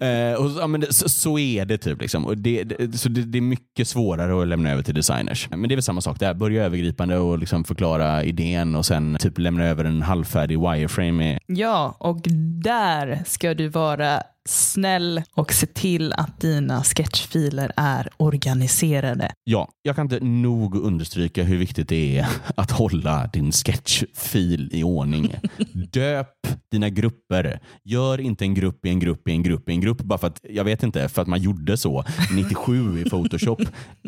Eh, 0.00 0.34
och, 0.34 0.50
så- 0.50 0.60
ja, 0.60 0.66
men 0.66 0.80
det, 0.80 0.92
så, 0.92 1.08
så 1.08 1.38
är 1.38 1.64
det. 1.64 1.78
typ 1.78 2.00
liksom. 2.00 2.26
och 2.26 2.38
det, 2.38 2.64
det, 2.64 2.98
så 2.98 3.08
det, 3.08 3.38
är 3.38 3.42
mycket 3.42 3.88
svårare 3.88 4.42
att 4.42 4.48
lämna 4.48 4.70
över 4.70 4.82
till 4.82 4.94
designers. 4.94 5.48
Men 5.50 5.62
det 5.62 5.72
är 5.74 5.76
väl 5.76 5.82
samma 5.82 6.00
sak 6.00 6.18
där. 6.20 6.34
Börja 6.34 6.64
övergripande 6.64 7.18
och 7.18 7.38
liksom 7.38 7.64
förklara 7.64 8.24
idén 8.24 8.74
och 8.74 8.86
sen 8.86 9.16
typ 9.20 9.38
lämna 9.38 9.64
över 9.66 9.84
en 9.84 10.02
halvfärdig 10.02 10.60
wireframe. 10.60 11.38
Ja, 11.46 11.96
och 11.98 12.18
där 12.64 13.22
ska 13.26 13.54
du 13.54 13.68
vara 13.68 14.22
snäll 14.48 15.22
och 15.34 15.52
se 15.52 15.66
till 15.66 16.12
att 16.12 16.40
dina 16.40 16.82
sketchfiler 16.82 17.72
är 17.76 18.08
organiserade. 18.16 19.32
ja, 19.44 19.68
jag 19.82 19.96
kan 19.96 20.06
inte 20.06 20.24
nog 20.24 20.76
understryka 20.76 21.42
hur 21.42 21.58
viktigt 21.58 21.88
det 21.88 22.18
är 22.18 22.26
att 22.56 22.70
hålla 22.70 23.26
din 23.26 23.52
sketchfil 23.52 24.70
i 24.72 24.82
ordning. 24.84 25.34
Döp 25.92 26.46
dina 26.70 26.88
grupper. 26.88 27.60
Gör 27.84 28.20
inte 28.20 28.44
en 28.44 28.54
grupp 28.54 28.86
i 28.86 28.88
en 28.88 28.98
grupp 28.98 29.28
i 29.28 29.30
en 29.30 29.42
grupp 29.42 29.68
i 29.68 29.72
en 29.72 29.80
grupp 29.80 29.98
bara 29.98 30.18
för 30.18 30.26
att, 30.26 30.40
jag 30.42 30.64
vet 30.64 30.82
inte, 30.82 31.08
för 31.08 31.22
att 31.22 31.28
man 31.28 31.40
gjorde 31.40 31.76
så 31.76 32.04
97 32.34 33.00
i 33.00 33.10
Photoshop. 33.10 33.60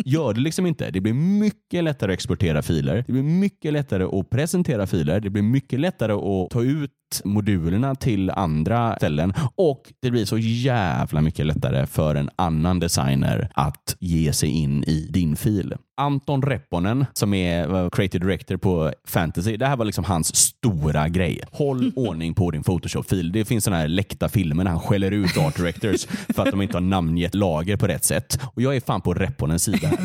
Gör 0.05 0.35
det 0.35 0.41
liksom 0.41 0.67
inte. 0.67 0.91
Det 0.91 1.01
blir 1.01 1.15
mycket 1.15 1.85
lättare 1.85 2.13
att 2.13 2.15
exportera 2.15 2.63
filer. 2.63 3.05
Det 3.07 3.13
blir 3.13 3.23
mycket 3.23 3.73
lättare 3.73 4.05
att 4.05 4.31
presentera 4.31 4.87
filer. 4.87 5.21
Det 5.21 5.31
blir 5.31 5.43
mycket 5.43 5.81
lättare 5.81 6.13
att 6.13 6.51
ta 6.51 6.63
ut 6.63 6.91
modulerna 7.25 7.95
till 7.95 8.31
andra 8.31 8.97
ställen 8.97 9.35
och 9.55 9.93
det 10.01 10.11
blir 10.11 10.25
så 10.25 10.39
jävla 10.39 11.21
mycket 11.21 11.47
lättare 11.47 11.87
för 11.87 12.15
en 12.15 12.31
annan 12.37 12.81
designer 12.81 13.51
att 13.55 13.97
ge 14.01 14.33
sig 14.33 14.49
in 14.49 14.85
i 14.85 15.09
din 15.11 15.37
fil. 15.37 15.75
Anton 15.97 16.43
Repponen 16.43 17.07
som 17.13 17.35
är 17.35 17.91
creative 17.91 18.27
director 18.27 18.57
på 18.57 18.93
fantasy. 19.07 19.57
Det 19.57 19.67
här 19.67 19.77
var 19.77 19.85
liksom 19.85 20.05
hans 20.05 20.37
stora 20.37 21.09
grej. 21.09 21.41
Håll 21.51 21.93
ordning 21.97 22.35
på 22.35 22.51
din 22.51 22.63
Photoshop-fil. 22.63 23.33
Det 23.33 23.45
finns 23.45 23.65
sådana 23.65 23.81
här 23.81 23.89
läckta 23.89 24.29
filmer 24.29 24.65
när 24.65 24.71
han 24.71 24.81
skäller 24.81 25.11
ut 25.11 25.39
art 25.39 25.57
directors 25.57 26.05
för 26.35 26.43
att 26.43 26.51
de 26.51 26.63
inte 26.63 26.77
har 26.77 26.81
namngett 26.83 27.35
lager 27.35 27.77
på 27.77 27.87
rätt 27.87 28.05
sätt. 28.05 28.39
Och 28.55 28.63
jag 28.63 28.77
är 28.77 28.81
fan 28.81 29.01
på 29.01 29.15
Repponens 29.15 29.63
sida 29.63 29.89
här. 29.89 29.99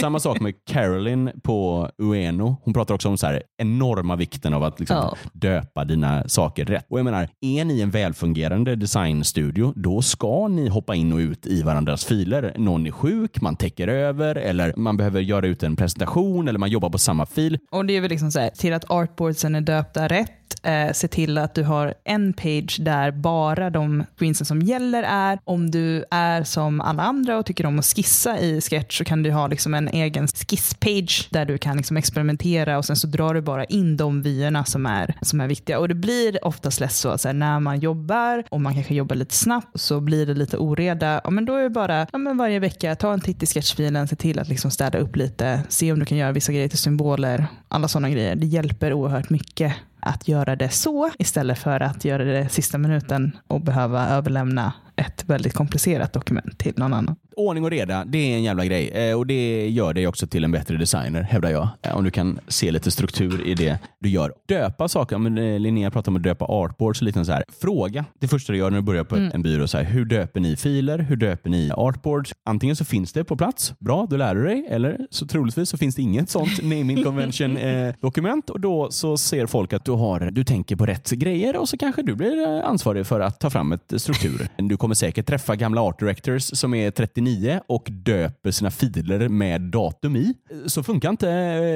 Samma 0.00 0.20
sak 0.20 0.40
med 0.40 0.54
Carolyn 0.66 1.30
på 1.42 1.90
Ueno. 1.98 2.56
Hon 2.64 2.74
pratar 2.74 2.94
också 2.94 3.08
om 3.08 3.18
så 3.18 3.26
här 3.26 3.42
enorma 3.58 4.16
vikten 4.16 4.54
av 4.54 4.62
att 4.64 4.80
liksom 4.80 4.96
Ja. 4.96 5.16
döpa 5.32 5.84
dina 5.84 6.28
saker 6.28 6.64
rätt. 6.64 6.86
Och 6.88 6.98
jag 6.98 7.04
menar, 7.04 7.28
är 7.40 7.64
ni 7.64 7.80
en 7.80 7.90
välfungerande 7.90 8.76
designstudio, 8.76 9.72
då 9.76 10.02
ska 10.02 10.48
ni 10.48 10.68
hoppa 10.68 10.94
in 10.94 11.12
och 11.12 11.18
ut 11.18 11.46
i 11.46 11.62
varandras 11.62 12.04
filer. 12.04 12.54
Någon 12.58 12.86
är 12.86 12.90
sjuk, 12.90 13.40
man 13.40 13.56
täcker 13.56 13.88
över 13.88 14.34
eller 14.34 14.74
man 14.76 14.96
behöver 14.96 15.20
göra 15.20 15.33
göra 15.34 15.46
ut 15.46 15.62
en 15.62 15.76
presentation 15.76 16.48
eller 16.48 16.58
man 16.58 16.70
jobbar 16.70 16.90
på 16.90 16.98
samma 16.98 17.26
fil. 17.26 17.58
Och 17.70 17.86
det 17.86 17.96
är 17.96 18.00
väl 18.00 18.10
liksom 18.10 18.30
så 18.30 18.40
här, 18.40 18.50
till 18.50 18.72
att 18.72 18.90
artboardsen 18.90 19.54
är 19.54 19.60
döpta 19.60 20.08
rätt, 20.08 20.43
eh, 20.62 20.92
se 20.92 21.08
till 21.08 21.38
att 21.38 21.54
du 21.54 21.62
har 21.62 21.94
en 22.04 22.32
page 22.32 22.76
där 22.80 23.10
bara 23.10 23.70
de 23.70 24.04
screensen 24.16 24.46
som 24.46 24.62
gäller 24.62 25.02
är. 25.02 25.38
Om 25.44 25.70
du 25.70 26.04
är 26.10 26.44
som 26.44 26.80
alla 26.80 27.02
andra 27.02 27.38
och 27.38 27.46
tycker 27.46 27.66
om 27.66 27.78
att 27.78 27.84
skissa 27.84 28.38
i 28.38 28.60
Sketch 28.60 28.98
så 28.98 29.04
kan 29.04 29.22
du 29.22 29.30
ha 29.30 29.46
liksom 29.46 29.74
en 29.74 29.88
egen 29.88 30.28
skisspage 30.28 31.28
där 31.30 31.44
du 31.44 31.58
kan 31.58 31.76
liksom 31.76 31.96
experimentera 31.96 32.78
och 32.78 32.84
sen 32.84 32.96
så 32.96 33.06
drar 33.06 33.34
du 33.34 33.40
bara 33.40 33.64
in 33.64 33.96
de 33.96 34.22
vyerna 34.22 34.64
som 34.64 34.86
är, 34.86 35.14
som 35.22 35.40
är 35.40 35.48
viktiga. 35.48 35.78
Och 35.78 35.88
det 35.88 35.94
blir 35.94 36.44
oftast 36.44 36.80
lätt 36.80 36.92
så, 36.92 37.18
så 37.18 37.28
här, 37.28 37.32
när 37.32 37.60
man 37.60 37.80
jobbar 37.80 38.44
och 38.50 38.60
man 38.60 38.74
kanske 38.74 38.94
jobbar 38.94 39.16
lite 39.16 39.34
snabbt 39.34 39.80
så 39.80 40.00
blir 40.00 40.26
det 40.26 40.34
lite 40.34 40.56
oreda. 40.56 41.20
Ja, 41.24 41.30
men 41.30 41.44
då 41.44 41.56
är 41.56 41.62
det 41.62 41.70
bara 41.70 42.06
ja, 42.12 42.18
men 42.18 42.36
varje 42.36 42.58
vecka, 42.58 42.94
ta 42.94 43.12
en 43.12 43.20
titt 43.20 43.42
i 43.42 43.46
sketchfilen, 43.46 44.08
se 44.08 44.16
till 44.16 44.38
att 44.38 44.48
liksom 44.48 44.70
städa 44.70 44.98
upp 44.98 45.16
lite, 45.16 45.62
se 45.68 45.92
om 45.92 45.98
du 45.98 46.04
kan 46.04 46.18
göra 46.18 46.32
vissa 46.32 46.52
grejer 46.52 46.68
till 46.68 46.78
symboler, 46.78 47.46
alla 47.68 47.88
sådana 47.88 48.10
grejer. 48.10 48.36
Det 48.36 48.46
hjälper 48.46 48.92
oerhört 48.92 49.30
mycket 49.30 49.74
att 50.04 50.28
göra 50.28 50.56
det 50.56 50.68
så 50.68 51.10
istället 51.18 51.58
för 51.58 51.80
att 51.80 52.04
göra 52.04 52.24
det 52.24 52.48
sista 52.48 52.78
minuten 52.78 53.36
och 53.46 53.60
behöva 53.60 54.08
överlämna 54.08 54.72
ett 54.96 55.24
väldigt 55.28 55.54
komplicerat 55.54 56.12
dokument 56.12 56.58
till 56.58 56.72
någon 56.76 56.92
annan. 56.92 57.16
Ordning 57.36 57.64
och 57.64 57.70
reda, 57.70 58.04
det 58.04 58.18
är 58.18 58.36
en 58.36 58.42
jävla 58.42 58.64
grej. 58.64 58.88
Eh, 58.88 59.18
och 59.18 59.26
det 59.26 59.68
gör 59.68 59.94
dig 59.94 60.06
också 60.06 60.26
till 60.26 60.44
en 60.44 60.52
bättre 60.52 60.76
designer, 60.76 61.22
hävdar 61.22 61.50
jag. 61.50 61.68
Eh, 61.82 61.96
om 61.96 62.04
du 62.04 62.10
kan 62.10 62.38
se 62.48 62.70
lite 62.70 62.90
struktur 62.90 63.46
i 63.46 63.54
det 63.54 63.78
du 64.00 64.08
gör. 64.08 64.32
Döpa 64.48 64.88
saker, 64.88 65.18
men 65.18 65.38
eh, 65.38 65.58
Linnea 65.60 65.90
pratar 65.90 66.12
om 66.12 66.16
att 66.16 66.22
döpa 66.22 66.44
artboards 66.44 67.00
och 67.00 67.04
lite 67.06 67.24
så 67.24 67.32
här. 67.32 67.44
Fråga 67.60 68.04
det 68.20 68.28
första 68.28 68.52
du 68.52 68.58
gör 68.58 68.70
när 68.70 68.78
du 68.78 68.82
börjar 68.82 69.04
på 69.04 69.16
en 69.16 69.42
byrå. 69.42 69.68
Så 69.68 69.78
här, 69.78 69.84
hur 69.84 70.04
döper 70.04 70.40
ni 70.40 70.56
filer? 70.56 70.98
Hur 70.98 71.16
döper 71.16 71.50
ni 71.50 71.70
artboards? 71.70 72.32
Antingen 72.44 72.76
så 72.76 72.84
finns 72.84 73.12
det 73.12 73.24
på 73.24 73.36
plats, 73.36 73.74
bra, 73.78 74.06
då 74.10 74.16
lär 74.16 74.34
du 74.34 74.44
dig. 74.44 74.66
Eller 74.70 74.98
så 75.10 75.26
troligtvis 75.26 75.68
så 75.68 75.76
finns 75.76 75.94
det 75.94 76.02
inget 76.02 76.30
sånt 76.30 76.62
naming 76.62 77.04
convention 77.04 77.56
eh, 77.56 77.94
dokument 78.00 78.50
och 78.50 78.60
då 78.60 78.90
så 78.90 79.16
ser 79.16 79.46
folk 79.46 79.72
att 79.72 79.84
du, 79.84 79.92
har, 79.92 80.20
du 80.20 80.44
tänker 80.44 80.76
på 80.76 80.86
rätt 80.86 81.10
grejer 81.10 81.56
och 81.56 81.68
så 81.68 81.76
kanske 81.76 82.02
du 82.02 82.14
blir 82.14 82.62
ansvarig 82.62 83.06
för 83.06 83.20
att 83.20 83.40
ta 83.40 83.50
fram 83.50 83.72
ett 83.72 83.92
struktur. 83.96 84.48
Du 84.56 84.76
kommer 84.84 84.94
säkert 84.94 85.26
träffa 85.26 85.56
gamla 85.56 85.80
art 85.80 85.98
directors 85.98 86.42
som 86.42 86.74
är 86.74 86.90
39 86.90 87.60
och 87.68 87.88
döper 87.90 88.50
sina 88.50 88.70
filer 88.70 89.28
med 89.28 89.60
datum 89.60 90.16
i. 90.16 90.34
Så 90.66 90.82
funkar 90.82 91.10
inte. 91.10 91.26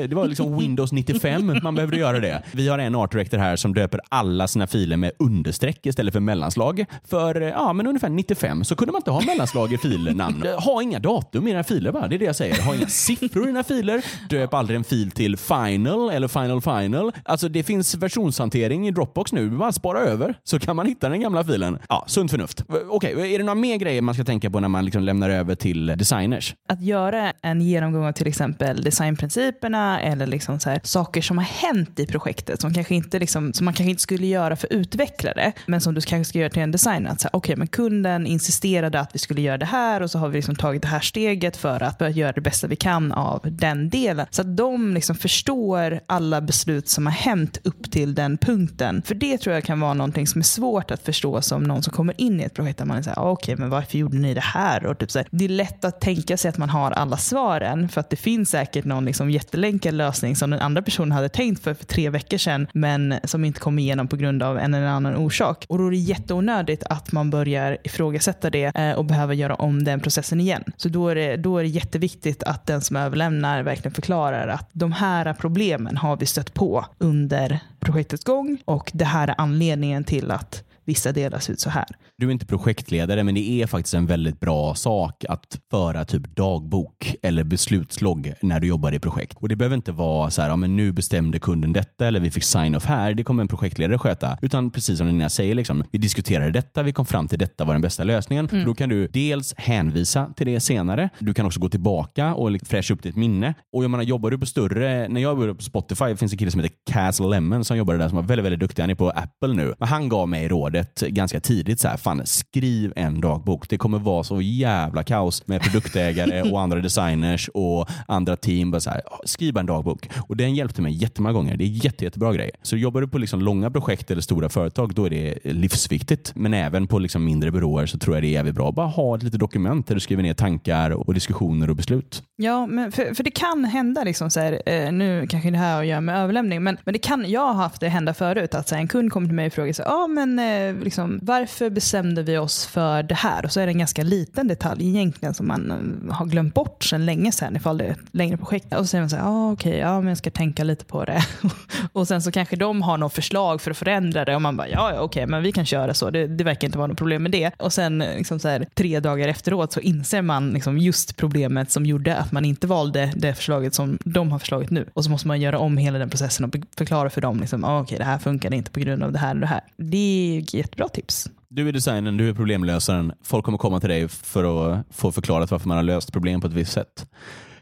Det 0.07 0.15
var 0.15 0.27
liksom 0.27 0.59
Windows 0.59 0.93
95 0.93 1.59
man 1.63 1.75
behövde 1.75 1.97
göra 1.97 2.21
det. 2.21 2.43
Vi 2.53 2.69
har 2.69 2.79
en 2.79 2.95
art 2.95 3.13
director 3.13 3.39
här 3.39 3.57
som 3.57 3.75
döper 3.75 4.01
alla 4.09 4.49
sina 4.49 4.67
filer 4.67 4.97
med 4.97 5.13
understreck 5.19 5.87
istället 5.87 6.13
för 6.13 6.21
mellanslag. 6.21 6.85
För 7.05 7.41
ja, 7.41 7.73
men 7.73 7.87
ungefär 7.87 8.09
95 8.09 8.65
så 8.65 8.77
kunde 8.77 8.93
man 8.93 8.99
inte 8.99 9.11
ha 9.11 9.21
mellanslag 9.27 9.73
i 9.73 9.79
filnamn. 9.79 10.45
Ha 10.59 10.83
inga 10.83 10.99
datum 10.99 11.47
i 11.47 11.51
dina 11.51 11.65
filer 11.65 11.93
bara. 11.93 12.09
Det 12.09 12.17
är 12.17 12.19
det 12.19 12.25
jag 12.25 12.37
säger. 12.37 12.63
Ha 12.63 12.75
inga 12.75 12.87
siffror 12.87 13.45
i 13.45 13.47
dina 13.47 13.65
filer. 13.65 14.05
Döp 14.31 14.55
aldrig 14.55 14.77
en 14.77 14.85
fil 14.85 15.11
till 15.11 15.37
final 15.37 16.11
eller 16.11 16.29
final 16.29 16.61
final. 16.61 17.13
Alltså 17.25 17.49
det 17.49 17.63
finns 17.63 17.95
versionshantering 17.95 18.89
i 18.89 18.91
Dropbox 18.91 19.33
nu. 19.33 19.51
Bara 19.51 19.73
spara 19.73 19.99
över 19.99 20.35
så 20.45 20.59
kan 20.59 20.77
man 20.77 20.87
hitta 20.87 21.09
den 21.09 21.21
gamla 21.21 21.45
filen. 21.45 21.79
Ja, 21.89 22.05
sunt 22.07 22.31
förnuft. 22.31 22.65
Okej, 22.99 23.35
är 23.35 23.39
det 23.39 23.45
några 23.45 23.55
mer 23.55 23.77
grejer 23.77 24.03
man 24.03 24.15
ska 24.15 24.25
tänka 24.25 24.51
på 24.51 24.61
när 24.61 24.69
man 24.69 24.85
liksom 24.85 25.03
lämnar 25.03 25.31
över 25.31 25.55
till 25.55 25.87
designers? 25.87 26.55
Att 26.69 26.83
göra 26.83 27.33
en 27.43 27.61
genomgång 27.61 28.07
av 28.07 28.13
till 28.13 28.27
exempel 28.27 28.83
designprinciperna 28.83 30.01
eller 30.01 30.27
liksom 30.27 30.61
så 30.61 30.71
här, 30.71 30.81
saker 30.85 31.23
som 31.23 31.39
har 31.39 31.45
hänt 31.45 31.99
i 31.99 32.07
projektet 32.07 32.61
som, 32.61 32.75
kanske 32.75 32.95
inte 32.95 33.19
liksom, 33.19 33.53
som 33.53 33.65
man 33.65 33.75
kanske 33.75 33.91
inte 33.91 34.03
skulle 34.03 34.27
göra 34.27 34.57
för 34.57 34.73
utvecklare 34.73 35.53
men 35.67 35.81
som 35.81 35.95
du 35.95 36.01
kanske 36.01 36.29
ska 36.29 36.39
göra 36.39 36.51
till 36.51 36.63
en 36.63 36.71
designer. 36.71 37.13
Okej, 37.13 37.31
okay, 37.33 37.57
men 37.57 37.67
kunden 37.67 38.27
insisterade 38.27 39.01
att 39.01 39.15
vi 39.15 39.19
skulle 39.19 39.41
göra 39.41 39.59
det 39.59 39.67
här 39.67 40.03
och 40.03 40.11
så 40.11 40.19
har 40.19 40.29
vi 40.29 40.37
liksom 40.37 40.57
tagit 40.57 40.83
det 40.83 40.89
här 40.89 41.01
steget 41.01 41.57
för 41.57 41.83
att, 41.83 41.99
börja 41.99 42.13
göra 42.13 42.33
det 42.33 42.41
bästa 42.41 42.67
vi 42.67 42.77
kan 42.77 43.13
av 43.13 43.41
den 43.43 43.91
delen. 43.91 44.27
Så 44.31 44.43
att 44.43 44.57
de 44.57 44.95
liksom 44.95 45.17
förstår 45.17 46.01
alla 46.07 46.41
beslut 46.41 46.89
som 46.89 47.07
har 47.07 47.13
hänt 47.13 47.59
upp 47.65 47.91
till 47.91 48.15
den 48.15 48.39
punkten. 48.39 49.03
För 49.03 49.15
det 49.15 49.39
tror 49.39 49.55
jag 49.55 49.65
kan 49.65 49.81
vara 49.81 49.95
någonting 49.95 50.27
som 50.27 50.41
är 50.41 50.45
svårt 50.45 50.91
att 50.91 51.03
förstå 51.03 51.43
som 51.43 51.63
någon 51.63 51.83
som 51.83 51.93
kommer 51.93 52.21
in 52.21 52.41
i 52.41 52.45
ett 52.45 52.55
projekt 52.55 52.81
man 52.89 52.99
är 52.99 53.03
så 53.03 53.11
här, 53.11 53.19
"Ah, 53.19 53.31
okej, 53.31 53.57
men 53.57 53.71
varför 53.71 53.99
gjorde 53.99 54.19
ni 54.19 54.35
det 54.35 54.41
här? 54.41 54.87
Och 54.87 54.99
typ 54.99 55.11
så 55.11 55.19
här, 55.19 55.29
det 55.31 55.45
är 55.45 55.49
lätt 55.49 55.85
att 55.85 56.01
tänka 56.01 56.37
sig 56.37 56.49
att 56.49 56.59
man 56.59 56.71
har 56.71 56.91
alla 56.91 57.17
svaren 57.17 57.89
för 57.89 58.01
att 58.01 58.11
det 58.11 58.17
finns 58.17 58.51
säkert 58.51 58.85
någon 58.85 59.05
liksom 59.05 59.31
jättelänkad 59.31 59.95
lösning 59.95 60.37
som 60.37 60.51
den 60.51 60.61
andra 60.61 60.83
personen 60.83 61.13
hade 61.13 61.29
tänkt 61.29 61.63
för, 61.63 61.75
för 61.75 61.85
tre 61.85 62.11
veckor 62.11 62.39
sedan 62.39 62.67
men 62.73 63.15
som 63.25 63.45
inte 63.45 63.61
kom 63.61 63.79
igenom 63.79 64.09
på 64.09 64.17
grund 64.17 64.43
av 64.43 64.59
en 64.59 64.75
eller 64.75 64.87
annan 64.87 65.17
orsak. 65.17 65.65
Och 65.69 65.79
då 65.79 65.87
är 65.87 65.91
det 65.91 65.97
jätteonödigt 65.97 66.85
att 66.85 67.13
man 67.13 67.31
börjar 67.31 67.79
ifrågasätta 67.85 68.51
det 68.51 68.77
eh, 68.77 68.93
och 68.93 69.05
behöver 69.05 69.35
göra 69.35 69.55
om 69.55 69.85
den 69.85 70.01
processen 70.01 70.41
igen. 70.41 70.65
Så 70.77 70.89
då 70.89 71.09
är, 71.09 71.15
det, 71.15 71.37
då 71.37 71.59
är 71.59 71.63
det 71.63 71.69
jätteviktigt 71.69 72.43
att 72.43 72.67
den 72.67 72.81
som 72.81 72.97
överlämnar 72.97 73.63
verkligen 73.63 73.95
förklarar 73.95 74.49
att 74.49 74.69
de 74.73 74.93
här 74.93 75.35
problemen 75.35 75.97
har 75.97 76.17
vi 76.17 76.27
stött 76.27 76.55
på 76.55 76.85
under 76.99 77.61
projektets 77.81 78.25
gång 78.25 78.59
och 78.65 78.91
det 78.95 79.05
här 79.05 79.29
är 79.29 79.35
anledningen 79.39 80.05
till 80.05 80.31
att 80.31 80.65
vissa 80.89 81.13
delar 81.13 81.39
ser 81.39 81.53
ut 81.53 81.61
så 81.61 81.71
här. 81.71 81.87
Du 82.19 82.27
är 82.27 82.31
inte 82.31 82.47
projektledare, 82.47 83.25
men 83.25 83.35
det 83.35 83.63
är 83.63 83.67
faktiskt 83.67 83.95
en 83.95 84.07
väldigt 84.07 84.41
bra 84.41 84.75
sak 84.75 85.25
att 85.29 85.59
föra 85.71 86.05
typ 86.05 86.37
dagbok 86.37 87.15
eller 87.23 87.45
beslutslogg 87.45 88.35
när 88.43 88.61
du 88.61 88.67
jobbar 88.67 88.93
i 88.93 88.99
projekt. 88.99 89.37
Och 89.41 89.49
Det 89.49 89.57
behöver 89.57 89.77
inte 89.77 89.93
vara 89.93 90.31
så 90.31 90.43
här, 90.43 90.49
ja, 90.49 90.57
men 90.57 90.77
nu 90.77 90.93
bestämde 90.93 91.39
kunden 91.39 91.73
detta 91.73 92.07
eller 92.07 92.21
vi 92.21 92.31
fick 92.31 92.45
sign-off 92.45 92.85
här. 92.85 93.15
Det 93.15 93.25
kommer 93.25 93.43
en 93.43 93.49
projektledare 93.49 93.99
sköta. 93.99 94.39
Utan 94.43 94.71
precis 94.71 94.99
som 94.99 95.07
Linnea 95.07 95.29
säger, 95.29 95.55
liksom, 95.55 95.85
vi 95.91 95.99
diskuterade 95.99 96.51
detta, 96.51 96.83
vi 96.83 96.93
kom 96.93 97.07
fram 97.07 97.29
till 97.29 97.39
detta 97.39 97.65
var 97.65 97.75
den 97.75 97.83
bästa 97.83 98.05
lösningen. 98.05 98.49
Då 98.67 98.75
kan 98.75 98.89
du 98.89 99.07
dels 99.07 99.55
hänvisa 99.57 100.33
till 100.37 100.47
det 100.47 100.61
senare. 100.61 101.09
Du 101.19 101.35
kan 101.35 101.47
också 101.47 101.61
gå 101.61 101.69
tillbaka 101.69 102.35
och 102.35 102.59
fräscha 102.67 102.95
upp 102.95 103.03
ditt 103.03 103.17
minne. 103.17 103.55
Och 103.73 103.85
jag 103.85 103.91
menar, 103.91 104.05
jobbar 104.05 104.31
du 104.31 104.39
på 104.39 104.47
större, 104.47 105.09
när 105.09 105.21
jag 105.21 105.31
jobbade 105.31 105.55
på 105.55 105.63
Spotify 105.63 106.17
finns 106.17 106.33
en 106.33 106.39
kille 106.39 106.51
som 106.51 106.61
heter 106.61 106.77
Cas 106.91 107.21
Lemon 107.21 107.65
som 107.65 107.77
jobbade 107.77 107.99
där 107.99 108.09
som 108.09 108.17
var 108.17 108.23
väldigt, 108.23 108.45
väldigt 108.45 108.61
duktig. 108.61 108.83
Han 108.83 108.91
är 108.91 108.95
på 108.95 109.11
Apple 109.11 109.55
nu. 109.55 109.75
Men 109.79 109.89
han 109.89 110.09
gav 110.09 110.29
mig 110.29 110.49
rådet 110.49 110.78
ganska 111.01 111.41
tidigt 111.41 111.81
så 111.81 111.89
här, 111.89 111.97
fan 111.97 112.27
skriv 112.27 112.93
en 112.97 113.21
dagbok. 113.21 113.69
Det 113.69 113.79
kommer 113.79 113.99
vara 113.99 114.25
så 114.25 114.41
jävla 114.41 115.05
kaos 115.05 115.47
med 115.47 115.63
produktägare 115.63 116.43
och 116.43 116.61
andra 116.63 116.81
designers 116.81 117.49
och 117.55 117.89
andra 118.09 118.37
team. 118.37 118.71
Bara 118.71 118.81
så 118.81 118.91
här, 118.91 119.03
skriv 119.25 119.57
en 119.57 119.67
dagbok. 119.67 120.09
Och 120.29 120.37
den 120.37 120.55
hjälpte 120.55 120.83
mig 120.83 120.93
jättemånga 120.93 121.33
gånger. 121.33 121.57
Det 121.57 121.65
är 121.65 121.85
jätte, 121.85 122.05
jättebra 122.05 122.33
grej. 122.33 122.51
Så 122.63 122.77
jobbar 122.77 123.01
du 123.01 123.09
på 123.09 123.19
liksom 123.19 123.41
långa 123.41 123.71
projekt 123.71 124.11
eller 124.11 124.23
stora 124.23 124.49
företag, 124.49 124.95
då 124.95 125.05
är 125.05 125.11
det 125.11 125.39
livsviktigt. 125.45 126.33
Men 126.35 126.55
även 126.55 126.87
på 126.87 126.99
liksom 126.99 127.25
mindre 127.25 127.51
byråer 127.51 127.87
så 127.87 127.99
tror 127.99 128.17
jag 128.17 128.23
det 128.23 128.29
är 128.29 128.33
jävligt 128.33 128.55
bra. 128.55 128.73
Bara 128.73 128.87
ha 128.87 129.17
ett 129.17 129.23
litet 129.23 129.41
dokument 129.41 129.87
där 129.87 129.95
du 129.95 130.01
skriver 130.01 130.23
ner 130.23 130.35
tankar 130.35 130.91
och 130.91 131.15
diskussioner 131.15 131.71
och 131.71 131.77
beslut. 131.77 132.23
Ja, 132.37 132.67
men 132.67 132.93
för, 132.93 133.15
för 133.15 133.25
det 133.25 133.31
kan 133.31 133.65
hända, 133.65 134.05
liksom 134.05 134.31
så 134.31 134.41
här, 134.41 134.63
eh, 134.67 134.93
nu 134.93 135.27
kanske 135.27 135.51
det 135.51 135.59
här 135.59 135.81
att 135.81 135.87
göra 135.87 136.01
med 136.01 136.23
överlämning, 136.23 136.63
men, 136.63 136.77
men 136.85 136.93
det 136.93 136.99
kan, 136.99 137.31
jag 137.31 137.41
har 137.41 137.55
haft 137.55 137.81
det 137.81 137.89
hända 137.89 138.15
förut, 138.15 138.55
att 138.55 138.69
så 138.69 138.75
här, 138.75 138.83
en 138.83 138.89
kund 138.89 139.13
kommer 139.13 139.27
till 139.27 139.35
mig 139.35 139.47
och 139.47 139.53
frågar 139.53 139.73
så 139.73 139.83
ah, 139.83 140.07
men, 140.07 140.39
eh, 140.39 140.68
liksom, 140.73 141.19
varför 141.23 141.71
bestämde 141.71 142.23
vi 142.23 142.39
oss 142.39 142.67
för 142.67 143.03
det 143.03 143.15
här? 143.15 143.45
Och 143.45 143.53
så 143.53 143.61
är 143.61 143.67
det 143.67 143.73
en 143.73 143.79
ganska 143.79 144.03
liten 144.03 144.49
detalj 144.49 144.89
egentligen 144.89 145.35
som 145.35 145.47
man 145.47 145.71
eh, 145.71 146.15
har 146.15 146.27
glömt 146.27 146.55
bort 146.55 146.85
sedan 146.85 147.07
länge 147.07 147.33
sedan 147.33 147.57
ifall 147.57 147.79
det 147.79 147.85
är 147.85 147.91
ett 147.91 147.99
längre 148.11 148.37
projekt. 148.37 148.75
Och 148.75 148.79
så 148.79 148.87
säger 148.87 149.03
man 149.03 149.11
så 149.11 149.17
här, 149.17 149.25
ah, 149.25 149.53
okej, 149.53 149.79
ja, 149.79 150.01
men 150.01 150.09
jag 150.09 150.19
ska 150.19 150.31
tänka 150.31 150.65
lite 150.65 150.85
på 150.85 151.05
det. 151.05 151.27
och 151.93 152.09
sen 152.09 152.23
så 152.23 152.33
kanske 152.33 152.57
de 152.57 152.83
har 152.83 152.99
något 152.99 153.13
förslag 153.13 153.61
för 153.61 153.71
att 153.71 153.77
förändra 153.77 154.25
det 154.25 154.35
och 154.35 154.43
man 154.43 154.57
bara, 154.57 154.69
ja, 154.69 154.95
ja 154.95 155.01
okej, 155.01 155.27
men 155.27 155.43
vi 155.43 155.53
kan 155.53 155.67
köra 155.67 155.95
så. 155.95 156.11
Det, 156.11 156.27
det 156.27 156.45
verkar 156.45 156.69
inte 156.69 156.79
vara 156.79 156.87
något 156.87 156.99
problem 156.99 157.23
med 157.23 157.33
det. 157.33 157.51
Och 157.59 157.73
sen 157.73 158.03
eh, 158.03 158.17
liksom 158.17 158.39
så 158.39 158.49
här, 158.49 158.67
tre 158.75 159.01
dagar 159.01 159.29
efteråt 159.29 159.73
så 159.73 159.81
inser 159.81 160.23
man 160.23 160.51
liksom 160.51 160.79
just 160.79 161.17
problemet 161.17 161.71
som 161.71 161.87
gjorde 161.87 162.17
att 162.17 162.33
man 162.33 162.45
inte 162.45 162.67
valde 162.67 163.13
det 163.17 163.35
förslaget 163.35 163.75
som 163.75 163.99
de 164.05 164.33
har 164.33 164.39
förslagit 164.39 164.71
nu. 164.71 164.87
Och 164.95 165.05
så 165.05 165.11
måste 165.11 165.29
man 165.29 165.41
göra 165.41 165.59
om 165.59 165.77
hela 165.77 165.99
den 165.99 166.11
processen 166.11 166.45
och 166.45 166.57
förklara 166.77 167.11
för 167.11 167.21
dem, 167.21 167.41
liksom, 167.41 167.65
ah, 167.65 167.81
okej, 167.81 167.99
det 167.99 168.05
här 168.05 168.19
funkar 168.19 168.55
inte 168.55 168.71
på 168.71 168.81
grund 168.81 169.03
av 169.03 169.13
det 169.13 169.19
här 169.19 169.35
och 169.35 169.41
det 169.41 169.47
här. 169.47 169.61
Det 169.77 170.37
är 170.37 170.41
jättebra 170.59 170.89
tips. 170.89 171.31
Du 171.49 171.69
är 171.69 171.73
designern, 171.73 172.17
du 172.17 172.29
är 172.29 172.35
problemlösaren. 172.35 173.13
Folk 173.23 173.45
kommer 173.45 173.59
komma 173.59 173.81
till 173.81 173.89
dig 173.89 174.09
för 174.09 174.73
att 174.73 174.87
få 174.91 175.13
förklarat 175.13 175.51
varför 175.51 175.69
man 175.69 175.77
har 175.77 175.85
löst 175.85 176.13
problem 176.13 176.41
på 176.41 176.47
ett 176.47 176.53
visst 176.53 176.73
sätt. 176.73 177.07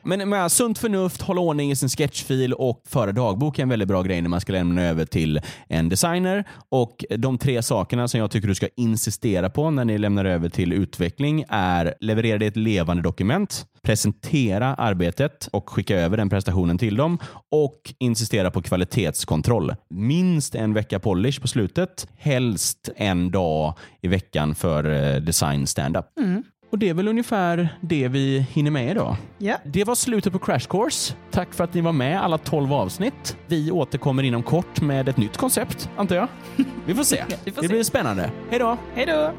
Men 0.06 0.28
med 0.28 0.52
sunt 0.52 0.78
förnuft, 0.78 1.22
hålla 1.22 1.40
ordning 1.40 1.70
i 1.70 1.76
sin 1.76 1.88
sketchfil 1.88 2.52
och 2.52 2.82
föra 2.88 3.12
dagbok 3.12 3.58
är 3.58 3.62
en 3.62 3.68
väldigt 3.68 3.88
bra 3.88 4.02
grej 4.02 4.22
när 4.22 4.28
man 4.28 4.40
ska 4.40 4.52
lämna 4.52 4.82
över 4.82 5.04
till 5.04 5.40
en 5.68 5.88
designer. 5.88 6.44
Och 6.68 7.04
De 7.16 7.38
tre 7.38 7.62
sakerna 7.62 8.08
som 8.08 8.20
jag 8.20 8.30
tycker 8.30 8.48
du 8.48 8.54
ska 8.54 8.68
insistera 8.76 9.50
på 9.50 9.70
när 9.70 9.84
ni 9.84 9.98
lämnar 9.98 10.24
över 10.24 10.48
till 10.48 10.72
utveckling 10.72 11.44
är 11.48 11.94
leverera 12.00 12.38
det 12.38 12.46
ett 12.46 12.56
levande 12.56 13.02
dokument, 13.02 13.66
presentera 13.82 14.74
arbetet 14.74 15.48
och 15.52 15.70
skicka 15.70 15.96
över 15.96 16.16
den 16.16 16.28
prestationen 16.28 16.78
till 16.78 16.96
dem 16.96 17.18
och 17.50 17.94
insistera 17.98 18.50
på 18.50 18.62
kvalitetskontroll. 18.62 19.74
Minst 19.90 20.54
en 20.54 20.74
vecka 20.74 20.98
polish 20.98 21.40
på 21.40 21.48
slutet, 21.48 22.08
helst 22.16 22.88
en 22.96 23.30
dag 23.30 23.74
i 24.02 24.08
veckan 24.08 24.54
för 24.54 25.14
eh, 25.14 25.20
design 25.20 25.66
standup. 25.66 26.04
Mm. 26.20 26.42
Och 26.70 26.78
det 26.78 26.88
är 26.88 26.94
väl 26.94 27.08
ungefär 27.08 27.68
det 27.80 28.08
vi 28.08 28.46
hinner 28.50 28.70
med 28.70 28.90
idag. 28.90 29.16
Ja. 29.38 29.56
Det 29.64 29.84
var 29.84 29.94
slutet 29.94 30.32
på 30.32 30.38
Crash 30.38 30.66
Course. 30.68 31.14
Tack 31.30 31.54
för 31.54 31.64
att 31.64 31.74
ni 31.74 31.80
var 31.80 31.92
med 31.92 32.22
alla 32.22 32.38
12 32.38 32.72
avsnitt. 32.72 33.36
Vi 33.46 33.70
återkommer 33.70 34.22
inom 34.22 34.42
kort 34.42 34.80
med 34.80 35.08
ett 35.08 35.16
nytt 35.16 35.36
koncept, 35.36 35.90
antar 35.96 36.16
jag. 36.16 36.28
Vi 36.86 36.94
får 36.94 37.02
se. 37.02 37.24
vi 37.44 37.50
får 37.50 37.62
det 37.62 37.68
se. 37.68 37.74
blir 37.74 37.82
spännande. 37.82 38.30
Hej 38.50 38.58
då! 38.58 38.76
Hej 38.94 39.06
då! 39.06 39.32